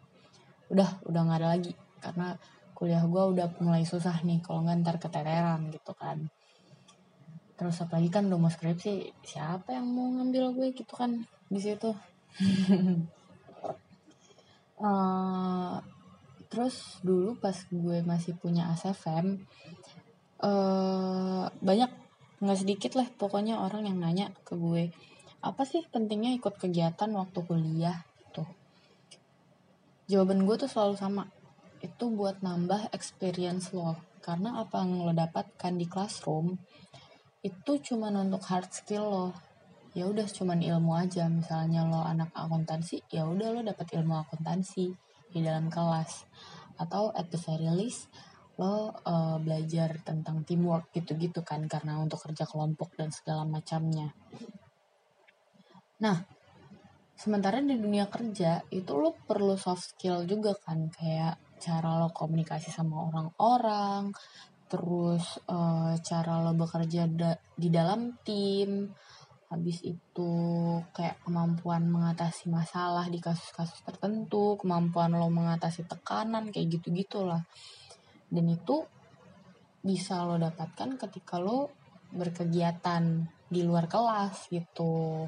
udah 0.74 0.90
udah 1.06 1.22
nggak 1.24 1.40
ada 1.40 1.50
lagi. 1.54 1.74
Karena 2.02 2.34
kuliah 2.74 3.06
gue 3.06 3.24
udah 3.38 3.48
mulai 3.62 3.86
susah 3.86 4.20
nih 4.26 4.42
kalau 4.42 4.66
nggak 4.66 4.78
ntar 4.82 4.98
keteteran 4.98 5.70
gitu 5.70 5.94
kan. 5.94 6.28
Terus 7.56 7.78
apalagi 7.86 8.10
kan 8.10 8.26
udah 8.28 8.40
mau 8.40 8.52
skripsi 8.52 9.14
siapa 9.22 9.78
yang 9.78 9.88
mau 9.88 10.10
ngambil 10.18 10.58
gue 10.58 10.68
gitu 10.74 10.94
kan 10.98 11.22
di 11.48 11.60
situ. 11.62 11.94
Uh, 14.80 15.78
terus 16.50 16.98
dulu 17.06 17.38
pas 17.38 17.54
gue 17.70 18.02
masih 18.02 18.34
punya 18.34 18.74
ASFM 18.74 19.46
uh, 20.42 20.50
eh, 20.50 21.46
banyak 21.62 21.92
nggak 22.42 22.60
sedikit 22.60 22.92
lah 22.98 23.08
pokoknya 23.14 23.62
orang 23.62 23.86
yang 23.86 24.02
nanya 24.02 24.28
ke 24.42 24.58
gue 24.58 24.90
apa 25.40 25.64
sih 25.64 25.88
pentingnya 25.88 26.36
ikut 26.36 26.60
kegiatan 26.60 27.08
waktu 27.16 27.40
kuliah 27.48 28.04
tuh 28.36 28.48
jawaban 30.10 30.44
gue 30.44 30.56
tuh 30.58 30.68
selalu 30.68 30.96
sama. 30.98 31.24
Itu 31.80 32.12
buat 32.12 32.42
nambah 32.44 32.92
experience 32.92 33.72
lo. 33.72 33.96
Karena 34.20 34.60
apa 34.60 34.84
yang 34.84 35.06
lo 35.06 35.14
dapatkan 35.16 35.74
di 35.80 35.88
classroom 35.88 36.60
itu 37.40 37.72
cuma 37.80 38.12
untuk 38.12 38.44
hard 38.50 38.68
skill 38.74 39.06
lo. 39.08 39.28
Ya 39.96 40.10
udah 40.10 40.28
cuman 40.28 40.60
ilmu 40.60 40.92
aja. 40.98 41.30
Misalnya 41.32 41.88
lo 41.88 42.04
anak 42.04 42.36
akuntansi 42.36 43.08
ya 43.08 43.24
udah 43.24 43.54
lo 43.56 43.62
dapat 43.64 43.96
ilmu 43.96 44.18
akuntansi 44.28 44.92
di 45.32 45.40
dalam 45.40 45.72
kelas. 45.72 46.26
Atau 46.76 47.16
at 47.16 47.32
the 47.32 47.40
very 47.40 47.70
least 47.72 48.12
lo 48.60 48.92
uh, 48.92 49.40
belajar 49.40 50.04
tentang 50.04 50.44
teamwork 50.44 50.92
gitu-gitu 50.92 51.48
kan. 51.48 51.64
Karena 51.70 51.96
untuk 51.96 52.20
kerja 52.28 52.44
kelompok 52.44 52.92
dan 53.00 53.14
segala 53.14 53.48
macamnya 53.48 54.12
nah 56.00 56.18
sementara 57.20 57.60
di 57.60 57.76
dunia 57.76 58.08
kerja 58.08 58.64
itu 58.72 58.92
lo 58.96 59.12
perlu 59.12 59.60
soft 59.60 59.96
skill 59.96 60.24
juga 60.24 60.56
kan 60.56 60.88
kayak 60.88 61.60
cara 61.60 62.00
lo 62.00 62.16
komunikasi 62.16 62.72
sama 62.72 63.12
orang-orang 63.12 64.16
terus 64.72 65.44
uh, 65.52 66.00
cara 66.00 66.40
lo 66.40 66.56
bekerja 66.56 67.10
da 67.12 67.36
di 67.36 67.68
dalam 67.68 68.16
tim 68.24 68.88
habis 69.50 69.82
itu 69.82 70.32
kayak 70.94 71.26
kemampuan 71.26 71.90
mengatasi 71.90 72.54
masalah 72.54 73.10
di 73.10 73.18
kasus-kasus 73.18 73.82
tertentu 73.82 74.56
kemampuan 74.62 75.12
lo 75.18 75.28
mengatasi 75.28 75.90
tekanan 75.90 76.54
kayak 76.54 76.80
gitu 76.80 76.94
gitulah 76.94 77.44
dan 78.30 78.46
itu 78.46 78.86
bisa 79.82 80.22
lo 80.22 80.38
dapatkan 80.38 81.02
ketika 81.02 81.42
lo 81.42 81.74
berkegiatan 82.14 83.26
di 83.50 83.66
luar 83.66 83.90
kelas 83.90 84.54
gitu 84.54 85.26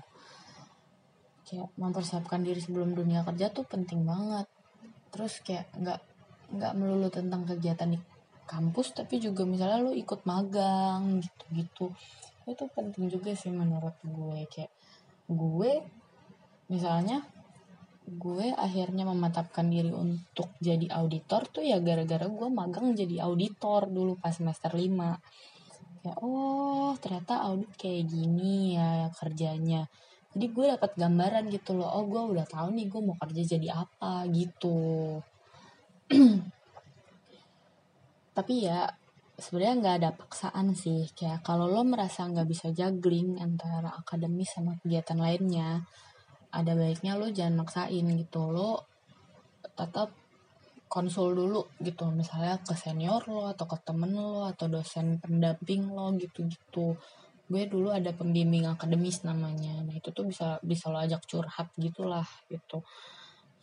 kayak 1.52 1.68
mempersiapkan 1.76 2.40
diri 2.40 2.64
sebelum 2.64 2.96
dunia 2.96 3.28
kerja 3.28 3.52
tuh 3.52 3.68
penting 3.68 4.08
banget. 4.08 4.48
Terus 5.12 5.44
kayak 5.44 5.68
nggak 5.76 6.00
nggak 6.56 6.74
melulu 6.80 7.12
tentang 7.12 7.44
kegiatan 7.44 7.92
di 7.92 8.00
kampus 8.48 8.96
tapi 8.96 9.20
juga 9.20 9.44
misalnya 9.44 9.84
lo 9.84 9.92
ikut 9.92 10.24
magang 10.24 11.20
gitu-gitu. 11.20 11.92
Itu 12.48 12.72
penting 12.72 13.12
juga 13.12 13.36
sih 13.36 13.52
menurut 13.52 14.00
gue. 14.00 14.48
Kayak 14.48 14.72
gue 15.28 15.84
misalnya 16.72 17.28
gue 18.08 18.56
akhirnya 18.56 19.04
mematapkan 19.04 19.68
diri 19.68 19.92
untuk 19.92 20.56
jadi 20.64 20.88
auditor 21.04 21.52
tuh 21.52 21.68
ya 21.68 21.84
gara-gara 21.84 22.26
gue 22.32 22.48
magang 22.48 22.96
jadi 22.96 23.28
auditor 23.28 23.92
dulu 23.92 24.18
pas 24.18 24.34
semester 24.34 24.74
5 24.74 26.02
ya 26.02 26.14
oh 26.26 26.98
ternyata 26.98 27.46
audit 27.46 27.72
kayak 27.78 28.10
gini 28.10 28.74
ya 28.74 29.14
kerjanya 29.14 29.86
jadi 30.32 30.48
gue 30.48 30.65
dapat 30.80 30.91
gambaran 30.96 31.52
gitu 31.52 31.76
loh 31.76 31.91
oh 31.91 32.08
gue 32.08 32.24
udah 32.36 32.48
tahu 32.48 32.72
nih 32.72 32.88
gue 32.88 33.02
mau 33.04 33.20
kerja 33.20 33.44
jadi 33.58 33.67
apa 33.84 34.24
gitu. 34.32 35.20
Tapi 38.38 38.54
ya 38.63 38.88
sebenarnya 39.36 39.76
nggak 39.84 39.96
ada 40.00 40.12
paksaan 40.15 40.72
sih. 40.72 41.12
Kayak 41.12 41.44
kalau 41.44 41.67
lo 41.67 41.84
merasa 41.84 42.24
nggak 42.32 42.48
bisa 42.48 42.72
juggling 42.72 43.44
antara 43.44 43.91
akademis 43.91 44.56
sama 44.56 44.80
kegiatan 44.80 45.20
lainnya 45.20 45.84
ada 46.52 46.72
baiknya 46.80 47.20
lo 47.20 47.28
jangan 47.28 47.67
maksain 47.67 48.08
gitu. 48.15 48.41
Lo 48.56 48.88
tetap 49.76 50.15
konsul 50.88 51.36
dulu 51.36 51.67
gitu. 51.84 52.08
Misalnya 52.08 52.56
ke 52.63 52.72
senior 52.72 53.28
lo 53.28 53.52
atau 53.52 53.67
ke 53.67 53.76
temen 53.84 54.15
lo 54.15 54.48
atau 54.48 54.72
dosen 54.72 55.20
pendamping 55.20 55.91
lo 55.91 56.15
gitu-gitu 56.15 56.96
gue 57.52 57.68
dulu 57.68 57.92
ada 57.92 58.16
pembimbing 58.16 58.64
akademis 58.64 59.28
namanya. 59.28 59.84
Nah 59.84 59.92
itu 59.92 60.16
tuh 60.16 60.24
bisa 60.24 60.56
bisa 60.64 60.88
lo 60.88 61.04
ajak 61.04 61.28
curhat 61.28 61.68
gitulah 61.76 62.24
gitu. 62.48 62.80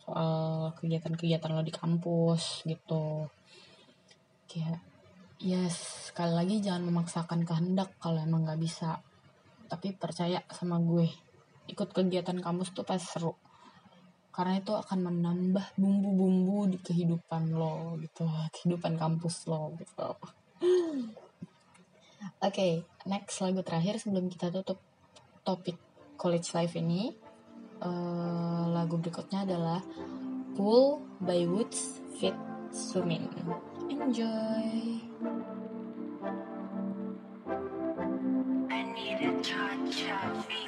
Soal 0.05 0.69
kegiatan-kegiatan 0.77 1.49
lo 1.49 1.65
di 1.65 1.73
kampus 1.73 2.61
gitu. 2.69 3.25
Kayak 4.45 4.85
ya 5.41 5.65
sekali 5.73 6.33
lagi 6.37 6.61
jangan 6.61 6.85
memaksakan 6.93 7.41
kehendak 7.49 7.97
kalau 7.97 8.21
emang 8.21 8.45
nggak 8.45 8.61
bisa. 8.61 9.01
Tapi 9.65 9.97
percaya 9.97 10.45
sama 10.53 10.77
gue 10.77 11.09
ikut 11.65 11.89
kegiatan 11.89 12.37
kampus 12.37 12.77
tuh 12.77 12.85
pas 12.85 13.01
seru. 13.01 13.33
Karena 14.29 14.61
itu 14.61 14.71
akan 14.77 15.09
menambah 15.09 15.73
bumbu-bumbu 15.81 16.69
di 16.69 16.77
kehidupan 16.77 17.57
lo 17.57 17.97
gitu. 17.97 18.29
Kehidupan 18.53 19.01
kampus 19.01 19.49
lo 19.49 19.73
gitu 19.81 20.13
oke 22.40 22.54
okay, 22.54 22.72
next 23.04 23.40
lagu 23.40 23.60
terakhir 23.60 24.00
sebelum 24.00 24.30
kita 24.32 24.48
tutup 24.48 24.80
topik 25.44 25.76
college 26.16 26.48
life 26.56 26.74
ini 26.78 27.12
uh, 27.84 28.70
lagu 28.72 28.96
berikutnya 28.96 29.44
adalah 29.44 29.80
Pool 30.54 31.02
by 31.20 31.44
Woods 31.50 32.00
Fit 32.16 32.36
Sumin 32.70 33.26
enjoy 33.90 35.02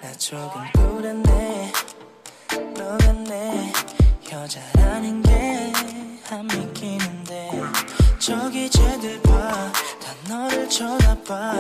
나 0.03 0.13
조금 0.19 0.61
불안해 0.75 1.73
너가 2.77 3.13
내 3.25 3.73
여자라는 4.31 5.23
게안 5.23 6.47
믿기는데 6.47 7.51
저기 8.19 8.69
쟤들 8.71 8.90
봐다 8.90 8.90
너를 8.90 8.90
쳐다 8.90 8.90
봐. 11.32 11.54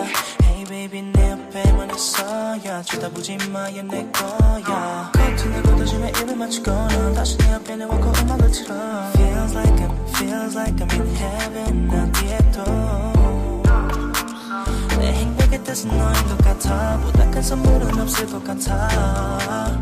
Hey 0.43 0.65
baby 0.65 1.01
내 1.13 1.31
옆에만 1.31 1.95
있어야. 1.95 2.81
쳐다보지 2.81 3.38
마야 3.49 3.81
내 3.84 4.05
거야. 4.12 5.10
커튼을 5.13 5.63
걷어주며 5.63 6.10
입을 6.10 6.36
맞추거나 6.36 7.13
다시 7.13 7.38
내 7.38 7.53
옆에 7.53 7.77
내워고 7.77 8.12
음악을 8.21 8.51
틀어 8.51 8.75
Feels 9.15 9.55
like 9.55 9.75
I'm, 9.77 10.10
feels 10.10 10.57
like 10.57 10.75
I'm 10.75 10.91
in 10.91 11.15
heaven 11.15 11.89
어디에도 11.89 12.63
내 14.99 15.13
행복의 15.13 15.63
뜻은 15.63 15.89
너인 15.97 16.13
것 16.27 16.38
같아. 16.39 16.99
보다 16.99 17.29
큰 17.31 17.41
선물은 17.41 17.97
없을 17.97 18.27
것 18.27 18.43
같아. 18.43 19.77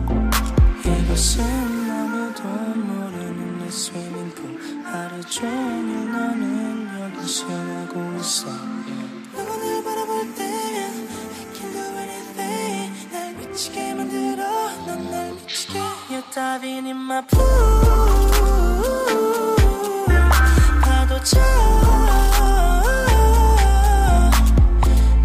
이곳은 0.85 1.43
아무도 1.89 2.43
모르는 2.43 3.57
내 3.57 3.71
스위밍풀 3.71 4.83
하루 4.85 5.19
종일 5.25 6.11
너는 6.11 7.15
여기 7.17 7.27
수영하고 7.27 8.19
있어 8.19 8.47
diving 16.33 16.87
in 16.87 16.97
my 16.97 17.21
pool 17.21 17.45
파도처럼 20.81 21.45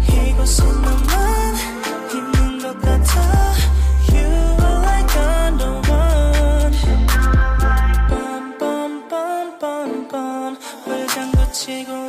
이곳은 0.09 0.81
너만 0.81 1.55
있는 2.11 2.59
것 2.59 2.79
같아 2.81 3.21
You 4.11 4.25
are 4.25 4.81
like 4.81 5.15
I'm 5.15 5.57
the 5.57 5.69
one 5.91 6.73
뻔뻔뻔뻔뻔 9.59 10.57
불장구 10.85 11.51
치고 11.51 12.04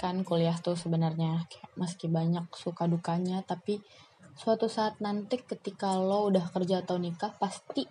kan 0.00 0.24
kuliah 0.24 0.56
tuh 0.56 0.80
sebenarnya 0.80 1.44
kayak 1.52 1.76
meski 1.76 2.08
banyak 2.08 2.48
suka 2.56 2.88
dukanya 2.88 3.44
tapi 3.44 3.84
suatu 4.32 4.72
saat 4.72 4.96
nanti 5.04 5.36
ketika 5.44 6.00
lo 6.00 6.32
udah 6.32 6.48
kerja 6.48 6.80
atau 6.80 6.96
nikah 6.96 7.36
pasti 7.36 7.84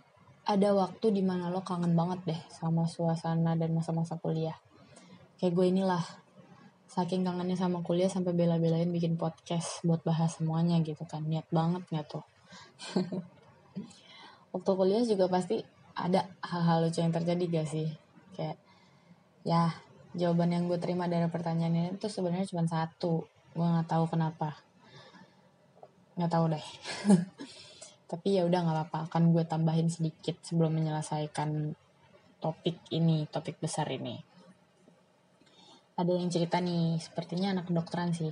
ada 0.50 0.74
waktu 0.74 1.14
di 1.14 1.22
mana 1.22 1.54
lo 1.54 1.62
kangen 1.62 1.94
banget 1.94 2.34
deh 2.34 2.42
sama 2.50 2.90
suasana 2.90 3.54
dan 3.54 3.70
masa-masa 3.78 4.18
kuliah. 4.18 4.58
Kayak 5.38 5.54
gue 5.54 5.66
inilah 5.70 6.02
saking 6.90 7.22
kangennya 7.22 7.54
sama 7.54 7.86
kuliah 7.86 8.10
sampai 8.10 8.34
bela-belain 8.34 8.90
bikin 8.90 9.14
podcast 9.14 9.86
buat 9.86 10.02
bahas 10.02 10.42
semuanya 10.42 10.82
gitu 10.82 11.06
kan. 11.06 11.22
Niat 11.30 11.46
banget 11.54 11.86
nggak 11.94 12.06
tuh? 12.10 12.26
Waktu 14.58 14.72
kuliah 14.74 15.06
juga 15.06 15.30
pasti 15.30 15.62
ada 15.94 16.26
hal-hal 16.42 16.90
lucu 16.90 17.06
yang 17.06 17.14
terjadi 17.14 17.62
gak 17.62 17.68
sih? 17.70 17.94
Kayak 18.34 18.58
ya 19.46 19.70
jawaban 20.18 20.50
yang 20.50 20.66
gue 20.66 20.80
terima 20.82 21.06
dari 21.06 21.30
pertanyaan 21.30 21.76
ini 21.76 21.90
tuh 22.02 22.10
sebenarnya 22.10 22.50
cuma 22.50 22.66
satu. 22.66 23.30
Gue 23.54 23.66
nggak 23.66 23.90
tahu 23.90 24.06
kenapa. 24.10 24.58
Nggak 26.18 26.32
tahu 26.34 26.46
deh. 26.50 26.66
Tapi 28.12 28.28
ya 28.34 28.42
udah 28.46 28.60
nggak 28.66 28.78
apa-apa. 28.78 29.00
Akan 29.12 29.30
gue 29.30 29.46
tambahin 29.46 29.90
sedikit 29.94 30.42
sebelum 30.42 30.74
menyelesaikan 30.74 31.78
topik 32.42 32.82
ini 32.90 33.30
topik 33.30 33.62
besar 33.62 33.86
ini. 33.94 34.18
Ada 36.00 36.16
yang 36.16 36.32
cerita 36.32 36.58
nih 36.64 36.98
sepertinya 36.98 37.54
anak 37.54 37.70
kedokteran 37.70 38.16
sih. 38.16 38.32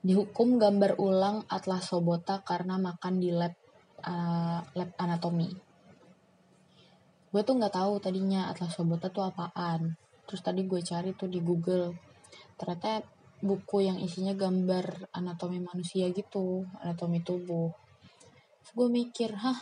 Dihukum 0.00 0.56
gambar 0.56 0.96
ulang 0.96 1.44
Atlas 1.52 1.92
Sobota 1.92 2.40
karena 2.40 2.80
makan 2.80 3.20
di 3.20 3.30
lab 3.30 3.52
uh, 4.00 4.64
lab 4.64 4.90
anatomi. 4.96 5.52
Gue 7.30 7.42
tuh 7.46 7.54
nggak 7.60 7.76
tahu 7.76 8.00
tadinya 8.00 8.48
Atlas 8.48 8.74
Sobota 8.74 9.12
tuh 9.12 9.28
apaan 9.28 9.94
terus 10.30 10.46
tadi 10.46 10.62
gue 10.62 10.78
cari 10.78 11.10
tuh 11.18 11.26
di 11.26 11.42
Google. 11.42 11.90
Ternyata 12.54 13.02
buku 13.42 13.82
yang 13.82 13.98
isinya 13.98 14.30
gambar 14.38 15.10
anatomi 15.10 15.58
manusia 15.58 16.06
gitu 16.14 16.62
anatomi 16.78 17.18
tubuh. 17.26 17.74
Terus 18.62 18.70
gue 18.78 18.88
mikir 18.94 19.34
hah 19.34 19.58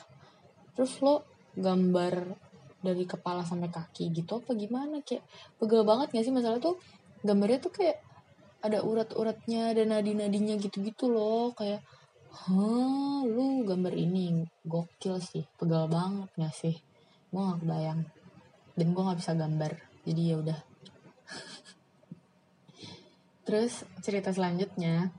terus 0.77 1.01
lo 1.01 1.25
gambar 1.57 2.37
dari 2.85 3.09
kepala 3.09 3.49
sampai 3.49 3.73
kaki 3.73 4.13
gitu 4.13 4.45
apa 4.45 4.53
gimana? 4.53 5.01
Kayak 5.01 5.25
pegel 5.57 5.89
banget 5.89 6.13
gak 6.13 6.25
sih? 6.29 6.35
Masalah 6.37 6.61
tuh 6.61 6.77
gambarnya 7.25 7.65
tuh 7.65 7.73
kayak 7.73 7.97
ada 8.61 8.85
urat-uratnya 8.85 9.73
dan 9.73 9.97
nadi-nadinya 9.97 10.61
gitu-gitu 10.61 11.09
loh. 11.09 11.57
Kayak 11.57 11.81
hah 12.45 13.25
lu 13.25 13.65
gambar 13.65 13.97
ini? 13.97 14.45
Gokil 14.69 15.17
sih 15.25 15.49
pegal 15.57 15.89
banget 15.89 16.29
gak 16.37 16.53
sih? 16.55 16.77
Gue 17.33 17.41
gak 17.41 17.65
kebayang. 17.65 18.05
Dan 18.77 18.87
gue 18.95 19.03
gak 19.03 19.19
bisa 19.19 19.33
gambar 19.33 19.88
jadi 20.09 20.23
ya 20.33 20.37
udah. 20.41 20.61
Terus 23.45 23.85
cerita 24.01 24.33
selanjutnya. 24.33 25.13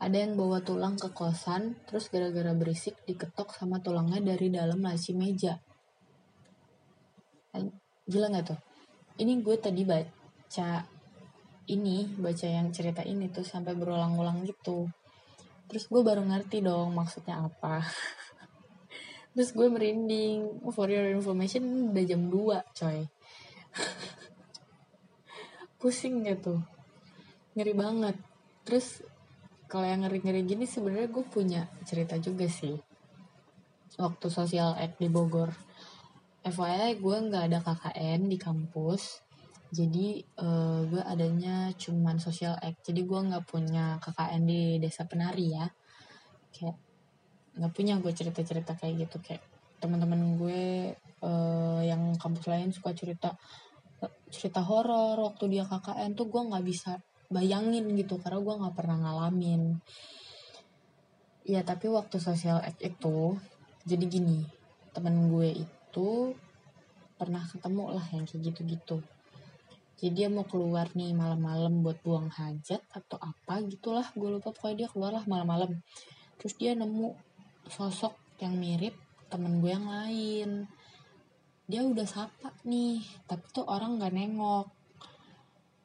Ada 0.00 0.26
yang 0.26 0.38
bawa 0.38 0.64
tulang 0.64 0.96
ke 0.96 1.12
kosan 1.12 1.76
terus 1.84 2.08
gara-gara 2.08 2.56
berisik 2.56 2.98
diketok 3.04 3.52
sama 3.52 3.82
tulangnya 3.84 4.22
dari 4.32 4.48
dalam 4.48 4.80
laci 4.80 5.12
meja. 5.12 5.60
Gila 8.08 8.26
nggak 8.32 8.46
tuh? 8.48 8.60
Ini 9.20 9.44
gue 9.44 9.56
tadi 9.60 9.82
baca 9.84 10.68
ini 11.68 12.10
baca 12.16 12.46
yang 12.48 12.72
cerita 12.72 13.04
ini 13.04 13.28
tuh 13.28 13.44
sampai 13.44 13.76
berulang-ulang 13.76 14.46
gitu. 14.48 14.88
Terus 15.68 15.84
gue 15.86 16.00
baru 16.02 16.24
ngerti 16.24 16.64
dong 16.64 16.96
maksudnya 16.96 17.44
apa. 17.44 17.84
Terus 19.36 19.52
gue 19.52 19.68
merinding. 19.68 20.64
For 20.72 20.88
your 20.88 21.12
information 21.12 21.92
udah 21.92 22.04
jam 22.08 22.26
2 22.32 22.78
coy 22.78 23.04
pusing 25.80 26.22
gitu 26.28 26.60
ngeri 27.54 27.74
banget. 27.74 28.16
Terus 28.62 29.02
kalau 29.66 29.86
yang 29.86 30.02
ngeri-ngeri 30.06 30.42
gini 30.46 30.64
sebenarnya 30.66 31.08
gue 31.10 31.24
punya 31.26 31.66
cerita 31.86 32.18
juga 32.18 32.46
sih. 32.46 32.74
Waktu 33.98 34.26
sosial 34.30 34.78
act 34.78 35.02
di 35.02 35.10
Bogor. 35.10 35.50
FYI 36.40 36.96
gue 36.96 37.16
nggak 37.30 37.44
ada 37.52 37.58
KKN 37.60 38.30
di 38.30 38.38
kampus. 38.40 39.20
Jadi 39.70 40.24
uh, 40.42 40.82
gue 40.88 41.02
adanya 41.02 41.70
cuman 41.74 42.18
sosial 42.18 42.56
act. 42.58 42.86
Jadi 42.86 43.06
gue 43.06 43.18
nggak 43.18 43.44
punya 43.46 43.98
KKN 44.02 44.42
di 44.46 44.62
desa 44.78 45.06
penari 45.06 45.54
ya. 45.54 45.66
Kayak 46.54 46.78
nggak 47.60 47.72
punya 47.74 47.94
gue 47.98 48.12
cerita-cerita 48.14 48.78
kayak 48.78 49.06
gitu. 49.06 49.18
Kayak 49.22 49.42
teman-teman 49.82 50.38
gue 50.38 50.92
uh, 51.22 51.80
yang 51.82 52.14
kampus 52.16 52.46
lain 52.46 52.70
suka 52.70 52.92
cerita 52.94 53.36
cerita 54.30 54.62
horor 54.64 55.18
waktu 55.20 55.58
dia 55.58 55.64
KKN 55.66 56.16
tuh 56.16 56.26
gue 56.30 56.42
nggak 56.42 56.64
bisa 56.64 57.00
bayangin 57.30 57.86
gitu 57.94 58.18
karena 58.18 58.40
gue 58.42 58.54
nggak 58.64 58.76
pernah 58.76 58.96
ngalamin. 59.00 59.78
Ya 61.44 61.60
tapi 61.66 61.90
waktu 61.90 62.16
sosial 62.20 62.62
act 62.62 62.80
itu 62.80 63.36
jadi 63.84 64.04
gini 64.06 64.44
temen 64.90 65.30
gue 65.30 65.66
itu 65.66 66.08
pernah 67.16 67.44
ketemu 67.44 67.84
lah 67.96 68.06
yang 68.12 68.24
kayak 68.24 68.42
gitu-gitu. 68.52 68.98
Jadi 70.00 70.10
dia 70.16 70.28
mau 70.32 70.48
keluar 70.48 70.88
nih 70.96 71.12
malam-malam 71.12 71.84
buat 71.84 72.00
buang 72.00 72.32
hajat 72.32 72.80
atau 72.88 73.20
apa 73.20 73.60
gitulah 73.68 74.08
gue 74.16 74.40
lupa 74.40 74.48
pokoknya 74.56 74.86
dia 74.86 74.88
keluar 74.88 75.12
lah 75.20 75.24
malam-malam. 75.28 75.76
Terus 76.40 76.56
dia 76.56 76.72
nemu 76.72 77.12
sosok 77.68 78.16
yang 78.40 78.56
mirip 78.56 78.96
temen 79.28 79.60
gue 79.60 79.70
yang 79.70 79.86
lain 79.86 80.64
dia 81.70 81.86
udah 81.86 82.02
sapa 82.02 82.50
nih 82.66 82.98
tapi 83.30 83.46
tuh 83.54 83.62
orang 83.70 84.02
nggak 84.02 84.14
nengok. 84.14 84.66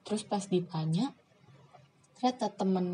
Terus 0.01 0.25
pas 0.25 0.41
ditanya 0.41 1.13
ternyata 2.17 2.49
temen 2.49 2.87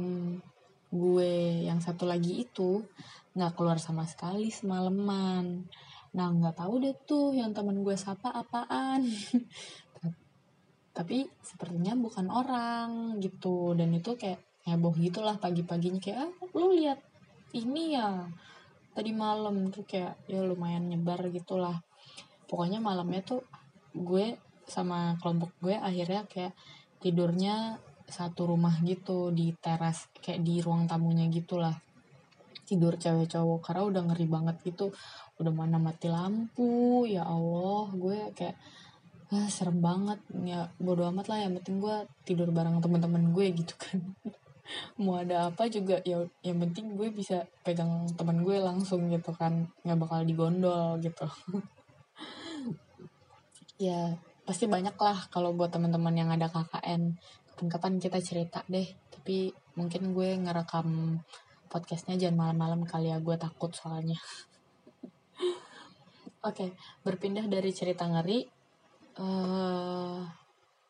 gue 0.91 1.63
yang 1.63 1.79
satu 1.79 2.03
lagi 2.03 2.43
itu 2.43 2.83
nggak 3.31 3.55
keluar 3.55 3.79
sama 3.79 4.03
sekali 4.03 4.51
semalaman. 4.51 5.63
Nah 6.11 6.27
nggak 6.35 6.59
tahu 6.59 6.83
deh 6.83 6.95
tuh 7.07 7.31
yang 7.31 7.55
temen 7.55 7.79
gue 7.79 7.95
sapa 7.95 8.27
apaan. 8.35 9.07
Tapi 10.97 11.23
sepertinya 11.39 11.95
bukan 11.95 12.27
orang 12.27 13.15
gitu. 13.23 13.71
Dan 13.71 13.95
itu 13.95 14.19
kayak 14.19 14.43
heboh 14.67 14.91
gitulah 14.99 15.39
pagi-paginya. 15.39 16.03
Kayak 16.03 16.27
ah, 16.27 16.31
lu 16.51 16.75
lihat 16.75 16.99
ini 17.55 17.95
ya 17.95 18.27
tadi 18.91 19.15
malam. 19.15 19.71
Tuh 19.71 19.87
kayak 19.87 20.27
ya 20.27 20.43
lumayan 20.43 20.91
nyebar 20.91 21.23
gitulah 21.31 21.79
pokoknya 22.51 22.83
malamnya 22.83 23.23
tuh 23.23 23.47
gue 23.95 24.35
sama 24.67 25.15
kelompok 25.23 25.55
gue 25.63 25.75
akhirnya 25.79 26.27
kayak 26.27 26.51
tidurnya 26.99 27.79
satu 28.11 28.51
rumah 28.51 28.75
gitu 28.83 29.31
di 29.31 29.55
teras 29.55 30.11
kayak 30.19 30.43
di 30.43 30.59
ruang 30.59 30.85
tamunya 30.85 31.31
gitulah. 31.31 31.73
Tidur 32.67 32.99
cewek 32.99 33.31
cowok 33.31 33.59
karena 33.63 33.81
udah 33.87 34.01
ngeri 34.11 34.27
banget 34.27 34.55
gitu. 34.67 34.91
Udah 35.39 35.51
mana 35.55 35.79
mati 35.79 36.11
lampu 36.11 37.07
ya 37.07 37.23
Allah 37.23 37.87
gue 37.95 38.19
kayak 38.35 38.55
ah, 39.31 39.47
serem 39.47 39.79
banget. 39.79 40.19
Ya 40.43 40.67
bodo 40.75 41.07
amat 41.07 41.31
lah 41.31 41.39
yang 41.47 41.55
penting 41.59 41.79
gue 41.79 41.95
tidur 42.27 42.51
bareng 42.51 42.83
teman-teman 42.83 43.31
gue 43.31 43.47
gitu 43.55 43.75
kan. 43.79 43.99
Mau 45.03 45.19
ada 45.19 45.51
apa 45.51 45.67
juga 45.67 45.99
ya 46.07 46.23
yang 46.43 46.63
penting 46.63 46.95
gue 46.95 47.11
bisa 47.11 47.43
pegang 47.63 48.07
teman 48.19 48.43
gue 48.43 48.59
langsung 48.59 49.07
gitu 49.07 49.31
kan. 49.35 49.71
Nggak 49.87 49.99
bakal 49.99 50.19
digondol 50.27 50.99
gitu 50.99 51.27
ya 53.81 54.13
pasti 54.45 54.69
banyak 54.69 54.93
lah 54.93 55.25
kalau 55.33 55.57
buat 55.57 55.73
teman-teman 55.73 56.13
yang 56.13 56.29
ada 56.29 56.53
KKN 56.53 57.17
kapan-kapan 57.49 57.97
kita 57.97 58.21
cerita 58.21 58.61
deh 58.69 58.85
tapi 59.09 59.49
mungkin 59.73 60.13
gue 60.13 60.37
ngerekam 60.37 61.17
podcastnya 61.71 62.19
jangan 62.19 62.37
malam-malam 62.37 62.83
kali 62.83 63.09
ya 63.09 63.17
gue 63.23 63.39
takut 63.39 63.71
soalnya. 63.71 64.19
Oke 66.45 66.45
okay, 66.45 66.69
berpindah 67.07 67.47
dari 67.47 67.71
cerita 67.71 68.03
ngeri 68.05 68.43
uh, 69.23 70.19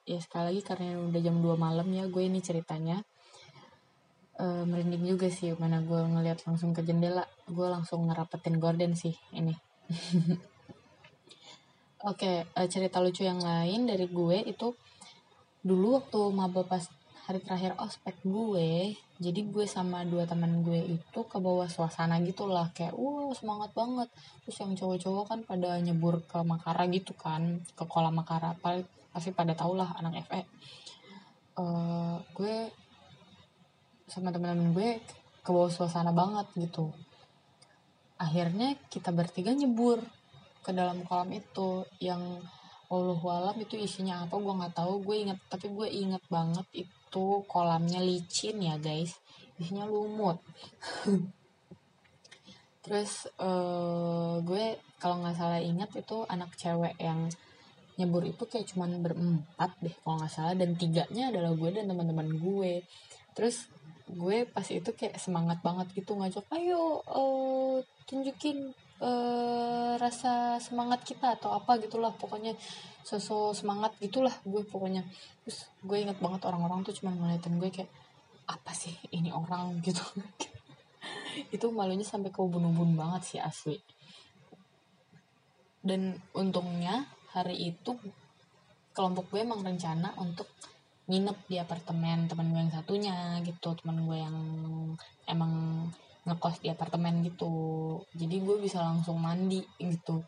ya 0.10 0.18
sekali 0.18 0.52
lagi 0.52 0.62
karena 0.66 0.98
udah 0.98 1.22
jam 1.22 1.38
2 1.38 1.54
malam 1.56 1.88
ya 1.94 2.10
gue 2.10 2.24
ini 2.26 2.42
ceritanya. 2.44 3.00
Uh, 4.42 4.66
merinding 4.66 5.06
juga 5.06 5.30
sih 5.30 5.54
mana 5.54 5.86
gue 5.86 6.02
ngeliat 6.02 6.42
langsung 6.50 6.74
ke 6.74 6.82
jendela 6.82 7.30
gue 7.46 7.68
langsung 7.68 8.10
ngerapetin 8.10 8.58
gorden 8.58 8.98
sih 8.98 9.14
ini 9.38 9.54
oke 12.06 12.18
okay, 12.18 12.36
uh, 12.58 12.68
cerita 12.70 12.98
lucu 13.02 13.22
yang 13.26 13.42
lain 13.42 13.86
dari 13.86 14.06
gue 14.10 14.38
itu 14.48 14.74
dulu 15.62 16.02
waktu 16.02 16.20
maba 16.34 16.66
pas 16.66 16.90
hari 17.30 17.40
terakhir 17.46 17.78
ospek 17.78 18.18
gue 18.26 18.98
jadi 19.22 19.40
gue 19.46 19.66
sama 19.70 20.02
dua 20.02 20.26
teman 20.26 20.66
gue 20.66 20.98
itu 20.98 21.20
ke 21.30 21.38
bawah 21.38 21.70
suasana 21.70 22.18
gitulah 22.26 22.74
kayak 22.74 22.98
wow 22.98 23.30
semangat 23.38 23.70
banget. 23.78 24.10
Terus 24.42 24.58
yang 24.66 24.74
cowok-cowok 24.74 25.26
kan 25.30 25.40
pada 25.46 25.78
nyebur 25.78 26.26
ke 26.26 26.42
Makara 26.42 26.90
gitu 26.90 27.14
kan 27.14 27.62
ke 27.78 27.86
kolam 27.86 28.18
Makara 28.18 28.58
pasti 29.14 29.30
pada 29.30 29.54
tau 29.54 29.78
lah 29.78 29.94
anak 30.02 30.26
FE 30.26 30.42
uh, 31.62 32.18
gue 32.34 32.56
sama 34.10 34.34
teman-teman 34.34 34.74
gue 34.76 34.90
ke 35.46 35.50
bawah 35.54 35.70
suasana 35.70 36.10
banget 36.12 36.50
gitu. 36.58 36.90
Akhirnya 38.18 38.74
kita 38.90 39.14
bertiga 39.14 39.54
nyebur 39.54 40.02
ke 40.62 40.72
dalam 40.72 41.02
kolam 41.06 41.30
itu 41.34 41.86
yang 41.98 42.22
Allah 42.92 43.20
walam 43.24 43.56
itu 43.64 43.80
isinya 43.80 44.28
apa 44.28 44.36
gue 44.36 44.52
nggak 44.52 44.76
tahu. 44.76 44.94
Gue 45.02 45.24
inget 45.24 45.40
tapi 45.48 45.72
gue 45.72 45.88
inget 45.88 46.24
banget 46.28 46.68
itu 46.76 47.26
kolamnya 47.48 48.04
licin 48.04 48.60
ya 48.60 48.76
guys. 48.76 49.16
Isinya 49.56 49.88
lumut. 49.88 50.44
Terus 52.84 53.32
uh, 53.40 54.44
gue 54.44 54.76
kalau 55.00 55.24
nggak 55.24 55.38
salah 55.40 55.64
inget 55.64 55.88
itu 55.96 56.28
anak 56.28 56.52
cewek 56.60 57.00
yang 57.00 57.32
nyebur 57.96 58.28
itu 58.28 58.44
kayak 58.50 58.68
cuman 58.74 59.00
berempat 59.00 59.72
deh 59.80 59.96
kalau 60.04 60.20
nggak 60.20 60.34
salah. 60.36 60.54
Dan 60.60 60.76
tiganya 60.76 61.32
adalah 61.32 61.56
gue 61.56 61.70
dan 61.72 61.88
teman-teman 61.88 62.28
gue. 62.44 62.84
Terus 63.32 63.72
gue 64.12 64.44
pas 64.44 64.68
itu 64.68 64.92
kayak 64.92 65.16
semangat 65.16 65.64
banget 65.64 65.88
gitu 65.96 66.20
ngajak 66.20 66.44
ayo 66.52 67.00
uh, 67.08 67.80
tunjukin 68.04 68.76
uh, 69.02 69.94
rasa 69.98 70.62
semangat 70.62 71.02
kita 71.04 71.36
atau 71.36 71.52
apa 71.58 71.82
gitulah 71.82 72.14
pokoknya 72.14 72.54
sosok 73.02 73.58
semangat 73.58 73.98
gitulah 73.98 74.34
gue 74.46 74.62
pokoknya. 74.64 75.02
Terus 75.44 75.68
gue 75.82 75.98
inget 75.98 76.18
banget 76.22 76.46
orang-orang 76.46 76.86
tuh 76.86 76.94
cuma 76.96 77.12
ngeliatin 77.18 77.58
gue 77.58 77.70
kayak 77.74 77.92
apa 78.46 78.72
sih 78.72 78.94
ini 79.12 79.34
orang? 79.34 79.76
gitu. 79.86 80.02
Itu 81.50 81.74
malunya 81.74 82.06
sampai 82.06 82.30
ke 82.30 82.40
ubun-ubun 82.40 82.94
banget 82.94 83.22
sih 83.26 83.40
asli. 83.42 83.82
Dan 85.82 86.14
untungnya 86.38 87.10
hari 87.34 87.74
itu 87.74 87.98
kelompok 88.94 89.34
gue 89.34 89.42
emang 89.42 89.66
rencana 89.66 90.14
untuk 90.22 90.46
nginep 91.10 91.38
di 91.50 91.58
apartemen 91.58 92.30
teman 92.30 92.54
gue 92.54 92.62
yang 92.62 92.72
satunya 92.72 93.16
gitu 93.42 93.74
teman 93.74 94.06
gue 94.06 94.18
yang 94.22 94.38
emang 95.26 95.88
ngekos 96.32 96.64
di 96.64 96.72
apartemen 96.72 97.20
gitu. 97.28 97.52
Jadi 98.16 98.36
gue 98.40 98.56
bisa 98.64 98.80
langsung 98.80 99.20
mandi 99.20 99.60
gitu. 99.76 100.24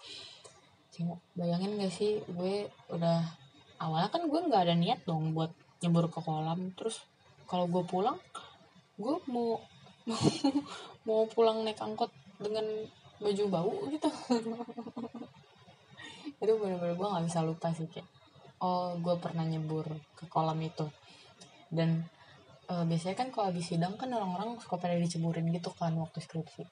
Bayangin 1.33 1.79
gak 1.79 1.95
sih 1.95 2.19
gue 2.27 2.67
udah 2.91 3.23
awalnya 3.79 4.11
kan 4.11 4.27
gue 4.27 4.39
nggak 4.39 4.63
ada 4.69 4.75
niat 4.75 4.99
dong 5.07 5.31
buat 5.31 5.55
nyebur 5.79 6.11
ke 6.11 6.19
kolam. 6.19 6.75
Terus 6.75 6.99
kalau 7.47 7.71
gue 7.71 7.87
pulang 7.87 8.19
gue 8.99 9.15
mau 9.31 9.57
mau 10.03 10.19
mau 11.07 11.21
pulang 11.31 11.63
naik 11.63 11.79
angkot 11.79 12.11
dengan 12.43 12.67
baju 13.23 13.43
bau 13.47 13.73
gitu. 13.87 14.11
Itu 16.43 16.51
bener-bener 16.59 16.99
gue 16.99 17.07
nggak 17.07 17.25
bisa 17.31 17.39
lupa 17.39 17.71
sih 17.71 17.87
kayak 17.87 18.07
oh 18.59 18.99
gue 18.99 19.15
pernah 19.23 19.47
nyebur 19.47 19.87
ke 20.19 20.27
kolam 20.27 20.59
itu. 20.59 20.87
Dan 21.71 22.03
uh, 22.71 22.83
biasanya 22.87 23.15
kan 23.17 23.27
kalau 23.33 23.51
habis 23.51 23.67
sidang 23.67 23.99
kan 23.99 24.07
orang-orang 24.13 24.55
suka 24.61 24.79
pada 24.79 24.95
diceburin 24.95 25.49
gitu 25.51 25.73
kan 25.75 25.91
waktu 25.97 26.23
skripsi. 26.23 26.63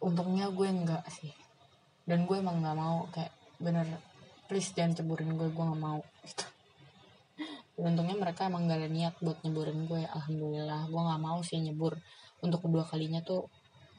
Untungnya 0.00 0.48
gue 0.48 0.68
enggak 0.68 1.04
sih. 1.12 1.32
Dan 2.06 2.24
gue 2.24 2.40
emang 2.40 2.62
nggak 2.62 2.76
mau 2.76 3.06
kayak 3.12 3.32
bener 3.62 3.86
please 4.50 4.74
jangan 4.74 4.98
ceburin 4.98 5.38
gue 5.38 5.48
gue 5.52 5.64
nggak 5.64 5.82
mau 5.82 6.00
gitu. 6.24 6.44
Dan 7.72 7.96
untungnya 7.96 8.16
mereka 8.20 8.52
emang 8.52 8.68
gak 8.68 8.84
ada 8.84 8.90
niat 8.92 9.16
buat 9.24 9.40
nyeburin 9.40 9.88
gue 9.88 10.04
alhamdulillah. 10.04 10.92
Gue 10.92 11.00
nggak 11.00 11.22
mau 11.22 11.40
sih 11.40 11.60
nyebur. 11.60 11.96
Untuk 12.42 12.60
kedua 12.64 12.84
kalinya 12.84 13.22
tuh 13.24 13.48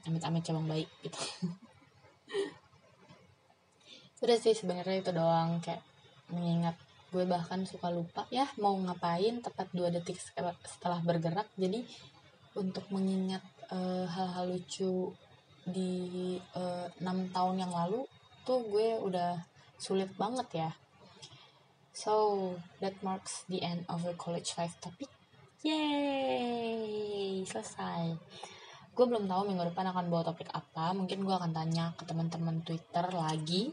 amit-amit 0.05 0.43
cabang 0.43 0.67
baik 0.67 0.89
gitu. 1.01 1.19
Udah 4.23 4.37
sih 4.39 4.55
sebenarnya 4.55 5.03
itu 5.03 5.11
doang 5.11 5.59
kayak 5.59 5.83
mengingat 6.31 6.79
gue 7.13 7.29
bahkan 7.29 7.61
suka 7.61 7.93
lupa 7.93 8.25
ya 8.33 8.49
mau 8.57 8.73
ngapain 8.73 9.37
tepat 9.45 9.69
dua 9.69 9.93
detik 9.93 10.17
setelah 10.17 10.97
bergerak. 11.05 11.45
Jadi 11.53 11.85
untuk 12.57 12.89
mengingat 12.89 13.45
uh, 13.69 14.09
hal-hal 14.09 14.57
lucu 14.57 15.13
di 15.63 16.35
uh, 16.57 16.89
tahun 17.05 17.55
yang 17.61 17.69
lalu 17.69 18.09
tuh 18.41 18.65
gue 18.65 18.97
udah 18.97 19.37
sulit 19.77 20.09
banget 20.17 20.65
ya. 20.65 20.69
So 21.93 22.57
that 22.81 22.97
marks 23.05 23.45
the 23.45 23.61
end 23.61 23.85
of 23.85 24.01
the 24.01 24.17
college 24.17 24.57
life 24.57 24.73
topic. 24.81 25.13
Yay 25.61 27.45
selesai. 27.45 28.17
Gue 28.97 29.05
belum 29.05 29.29
tahu 29.29 29.53
minggu 29.53 29.69
depan 29.69 29.93
akan 29.93 30.09
bawa 30.09 30.33
topik 30.33 30.49
apa. 30.49 30.97
Mungkin 30.97 31.21
gue 31.21 31.35
akan 31.37 31.53
tanya 31.53 31.93
ke 31.93 32.09
teman-teman 32.09 32.65
twitter 32.65 33.05
lagi. 33.13 33.69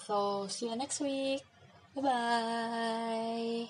So 0.00 0.48
see 0.48 0.72
you 0.72 0.76
next 0.80 1.04
week 1.04 1.44
Bye 1.96 2.02
bye. 2.02 3.68